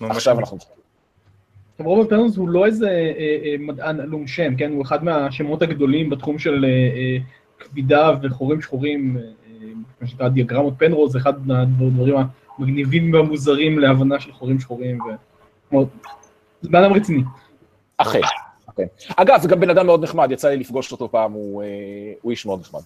[0.00, 0.56] עכשיו אנחנו...
[0.56, 4.72] עכשיו, רוברט פנרוס הוא לא איזה אה, אה, מדען עלום שם, כן?
[4.72, 7.16] הוא אחד מהשמות הגדולים בתחום של אה, אה,
[7.58, 9.68] כבידה וחורים שחורים, אה, אה,
[10.00, 12.14] מה שנקרא דיאגרמות פנרוס, זה אחד מהדברים
[12.58, 15.00] המגניבים והמוזרים להבנה של חורים שחורים.
[15.00, 15.04] ו...
[16.62, 17.22] זה בן אדם רציני.
[17.96, 18.20] אכן,
[18.70, 18.86] אכן.
[19.16, 21.68] אגב, זה גם בן אדם מאוד נחמד, יצא לי לפגוש אותו פעם, הוא, אה,
[22.22, 22.80] הוא איש מאוד נחמד.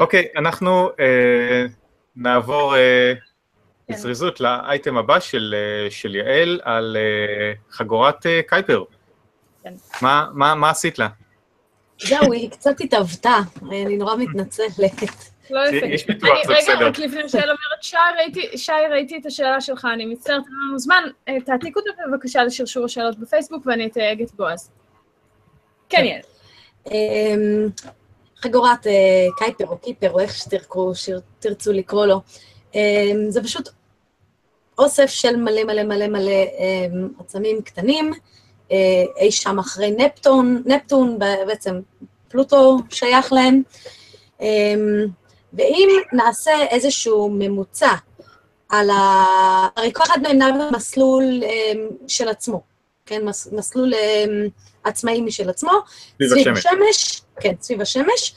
[0.00, 1.66] אוקיי, אנחנו אה,
[2.16, 3.12] נעבור אה,
[3.88, 3.94] כן.
[3.94, 8.84] בזריזות לאייטם הבא של, אה, של יעל על אה, חגורת אה, קייפר.
[9.62, 9.74] כן.
[10.02, 11.08] מה, מה, מה עשית לה?
[12.00, 15.02] זהו, היא קצת התעוותה, אני נורא מתנצלת.
[15.50, 15.86] לא יפה.
[15.86, 16.86] יש פיתוח, אני- זה רגע, בסדר.
[16.88, 20.78] רק לפני שאלה אומרת, שי, ראיתי- שי, ראיתי את השאלה שלך, אני מצטערת, אין לנו
[20.78, 21.02] זמן.
[21.28, 24.70] אה, תעתיק אותה בבקשה לשרשור השאלות בפייסבוק ואני אתייג את בועז.
[25.88, 26.20] כן, יעל.
[26.90, 27.68] אמ,
[28.36, 28.92] חגורת אה,
[29.38, 32.20] קייפר או קיפר, או איך שתרצו, שתרצו לקרוא לו.
[32.74, 32.80] אמ,
[33.28, 33.68] זה פשוט
[34.78, 38.12] אוסף של מלא מלא מלא מלא אמ, עצמים קטנים,
[38.72, 38.76] אה,
[39.20, 41.80] אי שם אחרי נפטון, נפטון בעצם
[42.28, 43.62] פלוטו שייך להם.
[45.52, 47.92] אמ, ואם נעשה איזשהו ממוצע
[48.68, 48.98] על ה...
[49.76, 52.62] הרי כל אחד מהם נע במסלול אמ, של עצמו,
[53.06, 53.24] כן?
[53.24, 54.48] מס, מסלול אמ,
[54.84, 55.72] עצמאי משל עצמו.
[56.14, 56.66] סביב סביב השמש.
[56.66, 58.34] השמש, כן, סביב השמש,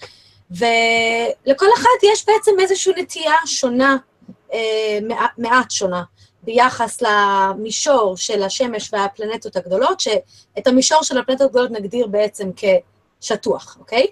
[0.51, 3.97] ולכל אחד יש בעצם איזושהי נטייה שונה,
[4.53, 6.03] אה, מעט, מעט שונה,
[6.43, 12.49] ביחס למישור של השמש והפלנטות הגדולות, שאת המישור של הפלנטות הגדולות נגדיר בעצם
[13.21, 14.07] כשטוח, אוקיי?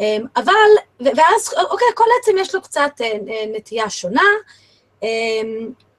[0.00, 0.52] אה, אבל,
[1.00, 4.22] ואז, אוקיי, כל עצם יש לו קצת אה, אה, נטייה שונה,
[5.02, 5.08] אה,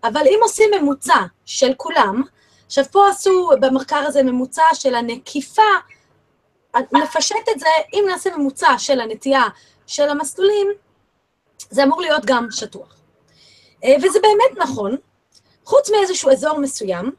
[0.03, 2.23] אבל אם עושים ממוצע של כולם,
[2.65, 5.61] עכשיו פה עשו במחקר הזה ממוצע של הנקיפה
[6.91, 9.43] נפשט את זה, אם נעשה ממוצע של הנטייה
[9.87, 10.67] של המסלולים,
[11.69, 12.95] זה אמור להיות גם שטוח.
[13.83, 14.95] אה, וזה באמת נכון,
[15.65, 17.11] חוץ מאיזשהו אזור מסוים,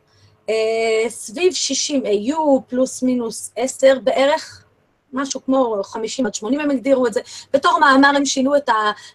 [1.08, 4.64] סביב 60 AU פלוס מינוס 10 בערך,
[5.12, 7.20] משהו כמו 50 עד 80 הם הגדירו את זה,
[7.52, 8.68] בתור מאמר הם שינו את,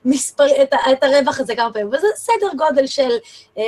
[0.05, 3.09] המספר, את, את הרווח הזה כמה פעמים, וזה סדר גודל של
[3.57, 3.63] אה,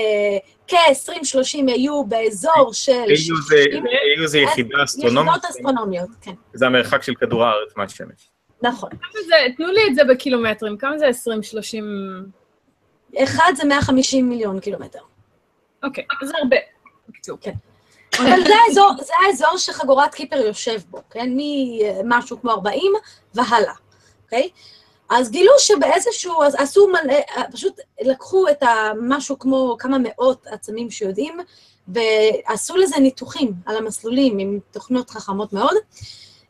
[0.67, 3.15] כ-20-30 AU באזור של AU
[3.49, 8.29] זה- 60 AU זה יחידה אסטרונומית, יחידות אסטרונומיות, כן, זה המרחק של כדור הארץ מהשמש.
[8.61, 8.89] נכון.
[9.27, 11.85] זה, תנו לי את זה בקילומטרים, כמה זה 20, 30...
[13.23, 14.99] אחד זה 150 מיליון קילומטר.
[15.83, 16.55] אוקיי, זה הרבה.
[17.09, 17.37] בקיצור.
[17.41, 17.51] כן.
[18.19, 21.29] אבל זה האזור, זה האזור שחגורת קיפר יושב בו, כן?
[21.35, 22.93] ממשהו כמו 40
[23.33, 23.73] והלאה,
[24.23, 24.49] אוקיי?
[25.09, 27.15] אז גילו שבאיזשהו, אז עשו מלא,
[27.51, 31.37] פשוט לקחו את המשהו כמו כמה מאות עצמים שיודעים,
[31.87, 35.75] ועשו לזה ניתוחים על המסלולים עם תוכנות חכמות מאוד,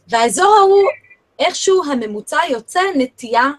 [0.07, 0.89] והאזור ההוא,
[1.39, 3.51] איכשהו הממוצע יוצא נטייה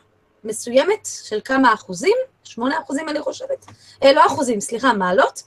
[0.44, 3.66] מסוימת של כמה אחוזים, שמונה אחוזים אני חושבת,
[4.02, 5.42] אה, לא אחוזים, סליחה, מעלות,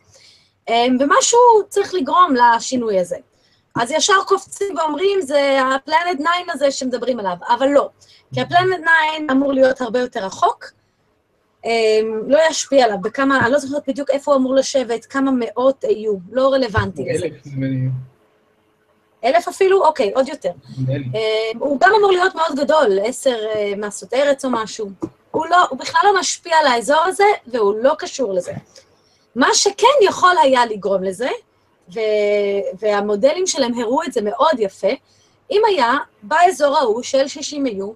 [0.99, 1.39] ומשהו
[1.69, 3.17] צריך לגרום לשינוי הזה.
[3.75, 7.89] אז ישר קופצים ואומרים, זה הפלנט 9 הזה שמדברים עליו, אבל לא.
[8.33, 8.85] כי הפלנט
[9.17, 10.65] 9 אמור להיות הרבה יותר רחוק,
[11.65, 11.71] אה,
[12.27, 16.13] לא ישפיע עליו, בכמה, אני לא זוכרת בדיוק איפה הוא אמור לשבת, כמה מאות יהיו,
[16.31, 17.25] לא רלוונטי לזה.
[17.25, 17.91] אלף, נדמה.
[19.23, 19.85] אלף אפילו?
[19.85, 20.51] אוקיי, עוד יותר.
[20.89, 24.89] אה, הוא גם אמור להיות מאוד גדול, עשר אה, מסות ארץ או משהו.
[25.31, 28.53] הוא, לא, הוא בכלל לא משפיע על האזור הזה, והוא לא קשור לזה.
[29.35, 31.29] מה שכן יכול היה לגרום לזה,
[31.93, 31.99] ו,
[32.79, 34.91] והמודלים שלהם הראו את זה מאוד יפה,
[35.51, 37.91] אם היה באזור ההוא של 60 היו,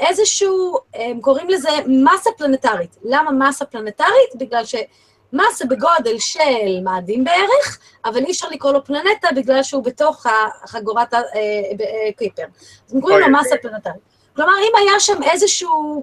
[0.00, 2.96] איזשהו, הם קוראים לזה מסה פלנטרית.
[3.04, 4.34] למה מסה פלנטרית?
[4.34, 10.26] בגלל שמסה בגודל של מאדים בערך, אבל אי אפשר לקרוא לו פלנטה בגלל שהוא בתוך
[10.66, 12.42] חגורת הקליפר.
[12.88, 14.02] אז הם קוראים לו אוי, מסה פלנטרית.
[14.36, 16.02] כלומר, אם היה שם איזשהו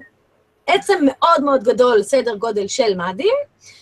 [0.67, 3.78] עצם מאוד מאוד גדול, סדר גודל של מאדים, אה,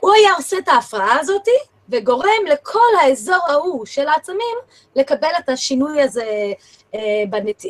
[0.00, 1.48] הוא היה עושה את ההפרעה הזאת,
[1.90, 4.56] וגורם לכל האזור ההוא של העצמים
[4.96, 6.52] לקבל את השינוי הזה
[6.94, 7.64] אה, בנת...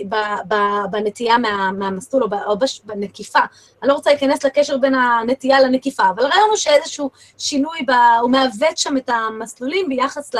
[0.90, 1.72] בנטייה מה...
[1.72, 2.28] מהמסלול או.
[2.46, 2.80] או בש...
[2.84, 3.38] בנקיפה.
[3.82, 7.90] אני לא רוצה להיכנס לקשר בין הנטייה לנקיפה, אבל הרעיון הוא שאיזשהו שינוי, ב...
[8.20, 10.38] הוא מעוות שם את המסלולים ביחס ל...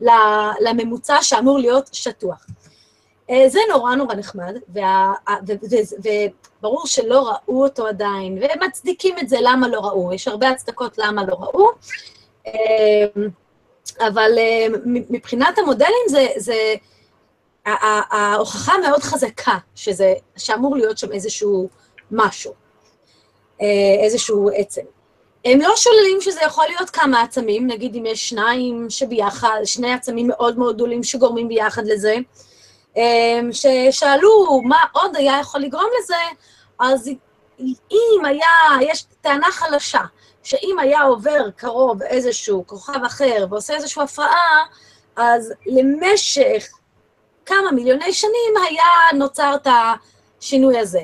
[0.00, 0.10] ל...
[0.60, 2.46] לממוצע שאמור להיות שטוח.
[3.30, 4.56] אה, זה נורא נורא נחמד.
[6.60, 10.98] וברור שלא ראו אותו עדיין, והם מצדיקים את זה למה לא ראו, יש הרבה הצדקות
[10.98, 11.68] למה לא ראו.
[12.46, 12.52] אה,
[14.06, 16.74] אבל אה, מבחינת המודלים זה, זה
[17.66, 21.68] ההוכחה מאוד חזקה שזה, שאמור להיות שם איזשהו
[22.10, 22.52] משהו,
[24.04, 24.82] איזשהו עצם.
[25.44, 30.26] הם לא שוללים שזה יכול להיות כמה עצמים, נגיד אם יש שניים שביחד, שני עצמים
[30.28, 32.16] מאוד מאוד גדולים שגורמים ביחד לזה,
[33.52, 36.16] ששאלו מה עוד היה יכול לגרום לזה,
[36.80, 37.10] אז
[37.90, 38.48] אם היה,
[38.80, 40.00] יש טענה חלשה,
[40.42, 44.64] שאם היה עובר קרוב איזשהו כוכב אחר ועושה איזושהי הפרעה,
[45.16, 46.68] אז למשך
[47.46, 49.68] כמה מיליוני שנים היה נוצר את
[50.40, 51.00] השינוי הזה.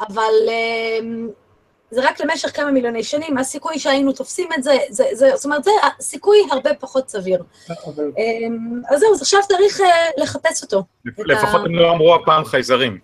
[0.00, 1.28] אבל אמ,
[1.90, 5.64] זה רק למשך כמה מיליוני שנים, הסיכוי שהיינו תופסים את זה, זה, זה זאת אומרת,
[5.64, 5.70] זה
[6.00, 7.42] סיכוי הרבה פחות סביר.
[7.86, 9.86] אבל אמ, אז זהו, אז עכשיו צריך אה,
[10.22, 10.84] לחפש אותו.
[11.18, 12.98] לפחות הם לא אמרו הפעם חייזרים.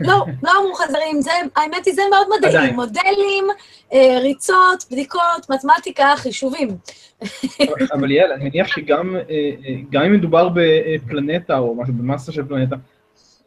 [0.00, 2.56] לא, לא אמרו חזרים, זה, האמת היא, זה מאוד מדעי.
[2.56, 2.74] עדיין.
[2.74, 3.44] מודלים,
[3.92, 6.68] אה, ריצות, בדיקות, מתמטיקה, חישובים.
[7.92, 9.50] אבל יעל, אני מניח שגם אה,
[9.90, 12.76] גם אם מדובר בפלנטה או משהו, במסה של פלנטה,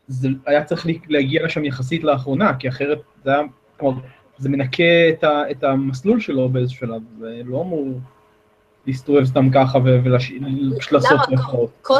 [0.08, 3.42] זה היה צריך להגיע לשם יחסית לאחרונה, כי אחרת זה היה,
[3.80, 4.02] כלומר,
[4.42, 7.88] זה מנקה את, ה, את המסלול שלו באיזשהו שלב, זה לא אמור
[8.88, 11.20] להסתובב סתם ככה ופשוט לעשות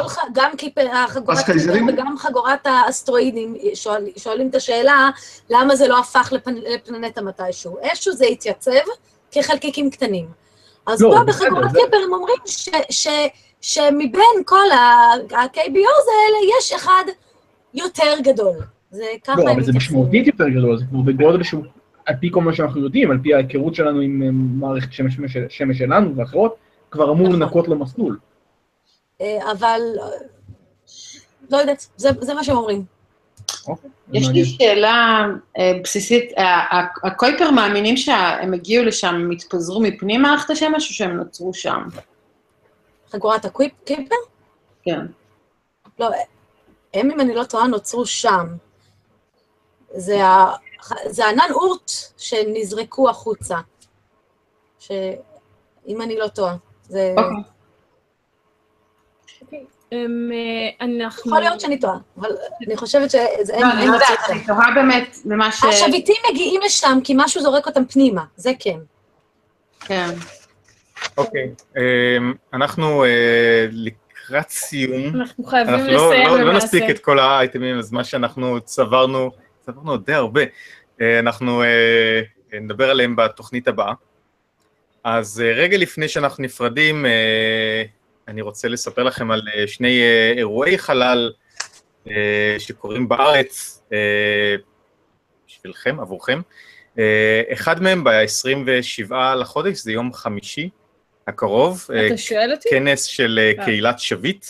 [0.08, 0.50] ח- גם
[1.46, 1.88] חייזרים?
[1.88, 5.10] וגם חגורת האסטרואידים שואל, שואלים את השאלה,
[5.50, 7.78] למה זה לא הפך לפנ, לפלנטה מתישהו?
[7.78, 8.70] איכשהו זה התייצב
[9.30, 10.26] כחלקיקים קטנים.
[10.86, 13.06] אז לא, פה בסדר, בחגורת זה- קיפר הם אומרים ש, ש,
[13.60, 17.04] שמבין כל ה-KBOs האלה, יש אחד
[17.74, 18.56] יותר גדול.
[18.90, 19.72] זה ככה לא, הם אבל זה.
[19.72, 21.64] משמעותית יותר גדול, זה כבר בגודל שהוא,
[22.06, 25.36] על פי כל מה שאנחנו יודעים, על פי ההיכרות שלנו עם אה, מערכת שמש, שמש,
[25.48, 26.56] שמש שלנו ואחרות,
[26.90, 27.42] כבר אמור נכון.
[27.42, 28.18] לנקות לו מסלול.
[29.20, 30.06] אה, אבל אה,
[31.50, 32.84] לא יודעת, זה, זה מה שהם אומרים.
[33.68, 34.44] אוקיי, יש לי.
[34.44, 35.26] שאלה
[35.82, 36.30] בסיסית,
[37.04, 41.82] הקויפר מאמינים שהם הגיעו לשם, הם התפזרו מפנים מערכת השמש, או שהם נוצרו שם?
[43.10, 44.14] חגורת הקיפר?
[44.82, 45.00] כן.
[45.98, 46.10] לא,
[46.94, 48.46] הם, אם אני לא טועה, נוצרו שם.
[49.96, 50.52] זה, ה,
[51.06, 53.58] זה ענן אורט שנזרקו החוצה.
[54.78, 56.56] שאם אני לא טועה,
[56.88, 57.14] זה...
[59.42, 59.64] אוקיי.
[59.92, 61.30] אמ, אה, אנחנו...
[61.30, 62.30] יכול להיות שאני טועה, אבל
[62.66, 63.60] אני חושבת שזה...
[63.60, 65.64] לא, אני לא יודעת, אני תוהה באמת במה ש...
[65.64, 68.78] השביטים מגיעים לשם כי משהו זורק אותם פנימה, זה כן.
[69.80, 70.10] כן.
[71.16, 75.20] אוקיי, אמ, אנחנו אה, לקראת סיום.
[75.20, 76.66] אנחנו חייבים לא, לסיים לא, לא למעשה.
[76.66, 79.30] נספיק את כל האייטמים, אז מה שאנחנו צברנו,
[79.66, 80.42] צברנו די הרבה,
[81.00, 82.22] אה, אנחנו אה,
[82.60, 83.92] נדבר עליהם בתוכנית הבאה.
[85.04, 87.82] אז אה, רגע לפני שאנחנו נפרדים, אה,
[88.28, 91.32] אני רוצה לספר לכם על אה, שני אה, אירועי חלל
[92.10, 94.56] אה, שקורים בארץ, אה,
[95.46, 96.40] בשבילכם, עבורכם.
[96.98, 100.70] אה, אחד מהם ב-27 לחודש, זה יום חמישי,
[101.26, 101.86] הקרוב.
[101.94, 102.68] אה, אתה שואל אותי?
[102.70, 103.64] כנס של אה, אה.
[103.64, 104.46] קהילת שביט,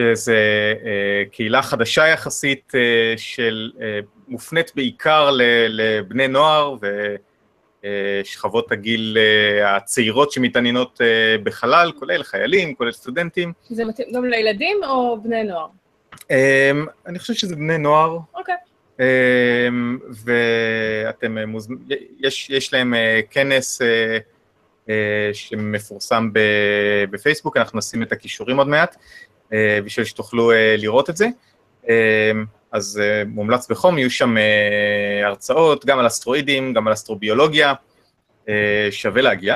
[0.00, 4.00] אה, קהילה חדשה יחסית, אה, של, אה,
[4.30, 5.30] מופנית בעיקר
[5.68, 6.76] לבני נוער
[7.84, 13.52] ושכבות הגיל אה, הצעירות שמתעניינות אה, בחלל, כולל חיילים, כולל סטודנטים.
[13.68, 15.66] זה מתאים גם לילדים או בני נוער?
[16.30, 16.70] אה,
[17.06, 18.54] אני חושב שזה בני נוער, אוקיי.
[19.00, 21.84] אמ, ואתם אה, מוזמנים,
[22.20, 24.18] יש, יש להם אה, כנס אה,
[24.88, 28.96] אה, שמפורסם ב- בפייסבוק, אנחנו נשים את הכישורים עוד מעט,
[29.52, 31.26] אה, בשביל שתוכלו אה, לראות את זה.
[32.72, 37.74] אז אה, מומלץ בחום, יהיו שם אה, הרצאות, גם על אסטרואידים, גם על אסטרוביולוגיה,
[38.48, 39.54] אה, שווה להגיע.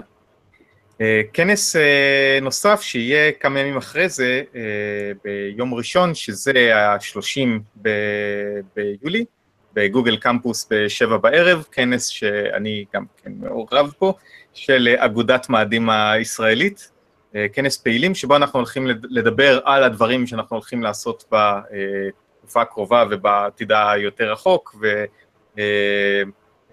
[1.33, 1.77] כנס
[2.43, 4.43] נוסף שיהיה כמה ימים אחרי זה,
[5.25, 7.49] ביום ראשון, שזה ה-30
[7.83, 9.25] ב- ביולי,
[9.75, 14.13] בגוגל קמפוס בשבע בערב, כנס שאני גם כן מעורב פה,
[14.55, 16.91] של אגודת מאדים הישראלית,
[17.53, 21.25] כנס פעילים, שבו אנחנו הולכים לד- לדבר על הדברים שאנחנו הולכים לעשות
[22.45, 25.05] בתקופה הקרובה ובעתיד היותר רחוק, ו...
[25.59, 26.23] אה,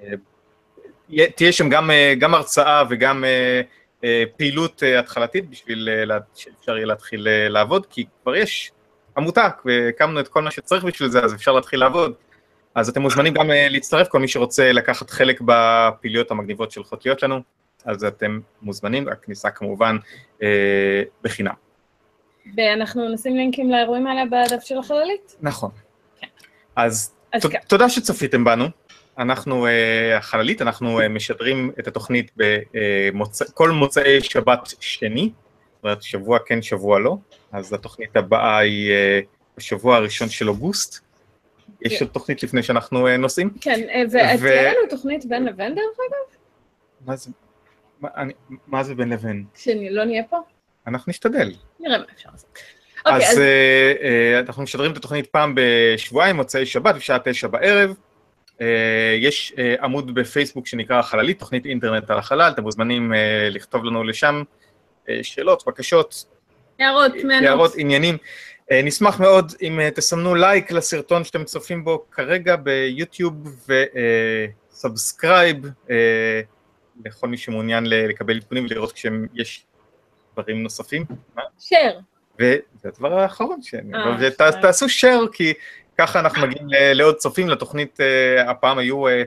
[0.04, 3.24] אה, תהיה שם גם, אה, גם הרצאה וגם
[4.38, 5.90] פעילות התחלתית בשביל
[6.36, 8.72] שאפשר יהיה להתחיל לעבוד, כי כבר יש
[9.18, 12.14] עמותה והקמנו את כל מה שצריך בשביל זה, אז אפשר להתחיל לעבוד.
[12.76, 17.42] אז אתם מוזמנים גם להצטרף, כל מי שרוצה לקחת חלק בפעילויות המגניבות שהולכות להיות לנו,
[17.86, 19.98] אז אתם מוזמנים, הכניסה כמובן
[21.24, 21.71] בחינם.
[22.58, 25.36] ואנחנו נשים לינקים לאירועים האלה בדף של החללית.
[25.42, 25.72] נכון.
[26.76, 27.58] אז אז ת- כן.
[27.68, 28.66] תודה שצפיתם בנו.
[29.18, 35.32] אנחנו, אה, החללית, אנחנו אה, משדרים את התוכנית בכל מוצאי שבת שני,
[35.76, 37.18] זאת אומרת שבוע כן, שבוע לא,
[37.52, 39.20] אז התוכנית הבאה היא אה,
[39.58, 41.00] בשבוע הראשון של אוגוסט.
[41.82, 42.06] יש כן.
[42.06, 43.50] עוד תוכנית לפני שאנחנו אה, נוסעים?
[43.62, 46.38] כן, אה, ותהיה לנו תוכנית בין לבין דרך אגב?
[47.08, 47.32] מה זה,
[48.68, 49.46] מה זה בין לבין?
[49.56, 50.38] שלא נהיה פה?
[50.88, 51.52] אנחנו נשתדל.
[51.80, 52.58] נראה מה אפשר לעשות.
[53.06, 57.48] אוקיי, אז אז אה, אה, אנחנו משדרים את התוכנית פעם בשבועיים, מוצאי שבת, בשעה תשע
[57.48, 57.96] בערב.
[58.62, 63.86] אה, יש אה, עמוד בפייסבוק שנקרא החללית, תוכנית אינטרנט על החלל, אתם מוזמנים אה, לכתוב
[63.86, 64.44] לנו לשם
[65.10, 66.26] אה, שאלות, בקשות,
[66.80, 67.44] הערות, מענות.
[67.44, 68.18] הערות, עניינים.
[68.72, 73.68] אה, נשמח מאוד אם אה, תסמנו לייק לסרטון שאתם צופים בו כרגע ביוטיוב
[74.72, 75.58] ו subscribe
[77.06, 79.66] לכל מי שמעוניין לקבל עדכונים ולראות כשיש
[80.34, 81.06] דברים נוספים.
[81.60, 82.00] Share.
[82.40, 84.62] וזה הדבר האחרון, שאני אה, אומר, ות- בסדר.
[84.62, 85.54] תעשו share, כי
[85.98, 89.24] ככה אנחנו מגיעים לעוד צופים, לתוכנית אה, הפעם היו אה,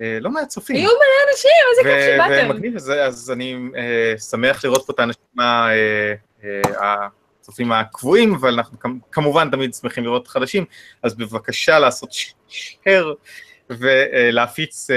[0.00, 0.76] אה, לא מעט צופים.
[0.76, 2.50] היו מלא אנשים, איזה כיף שבאתם.
[2.50, 5.68] ומגניב, אז, אני אה, שמח לראות פה את האנשים אה,
[6.44, 7.06] אה,
[7.40, 10.64] הצופים הקבועים, אבל אנחנו כמ- כמובן תמיד שמחים לראות חדשים,
[11.02, 12.10] אז בבקשה לעשות
[12.50, 13.06] share
[13.70, 14.96] ולהפיץ אה,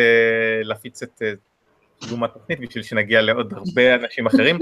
[0.63, 1.31] להפיץ את אה,
[2.01, 4.59] קידום התוכנית בשביל שנגיע לעוד הרבה אנשים אחרים.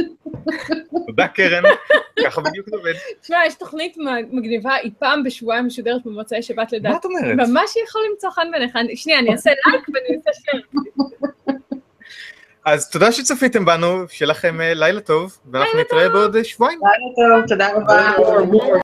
[1.07, 1.63] תודה קרן,
[2.25, 2.93] ככה בדיוק זה עובד.
[3.21, 3.97] תשמע, יש תוכנית
[4.31, 6.99] מגניבה, היא פעם בשבועיים משודרת במוצאי שבת מה לדעת.
[6.99, 7.49] את אומרת?
[7.49, 8.75] ממש יכול למצוא חן בעיניך.
[8.75, 10.63] אני- שנייה, אני אעשה לייק ואני אעשה שייר.
[12.65, 16.79] אז תודה שצפיתם בנו, שיהיה לכם אה, לילה טוב, ואנחנו נתראה בעוד אה, שבועיים.
[16.83, 18.79] לילה טוב, תודה רבה.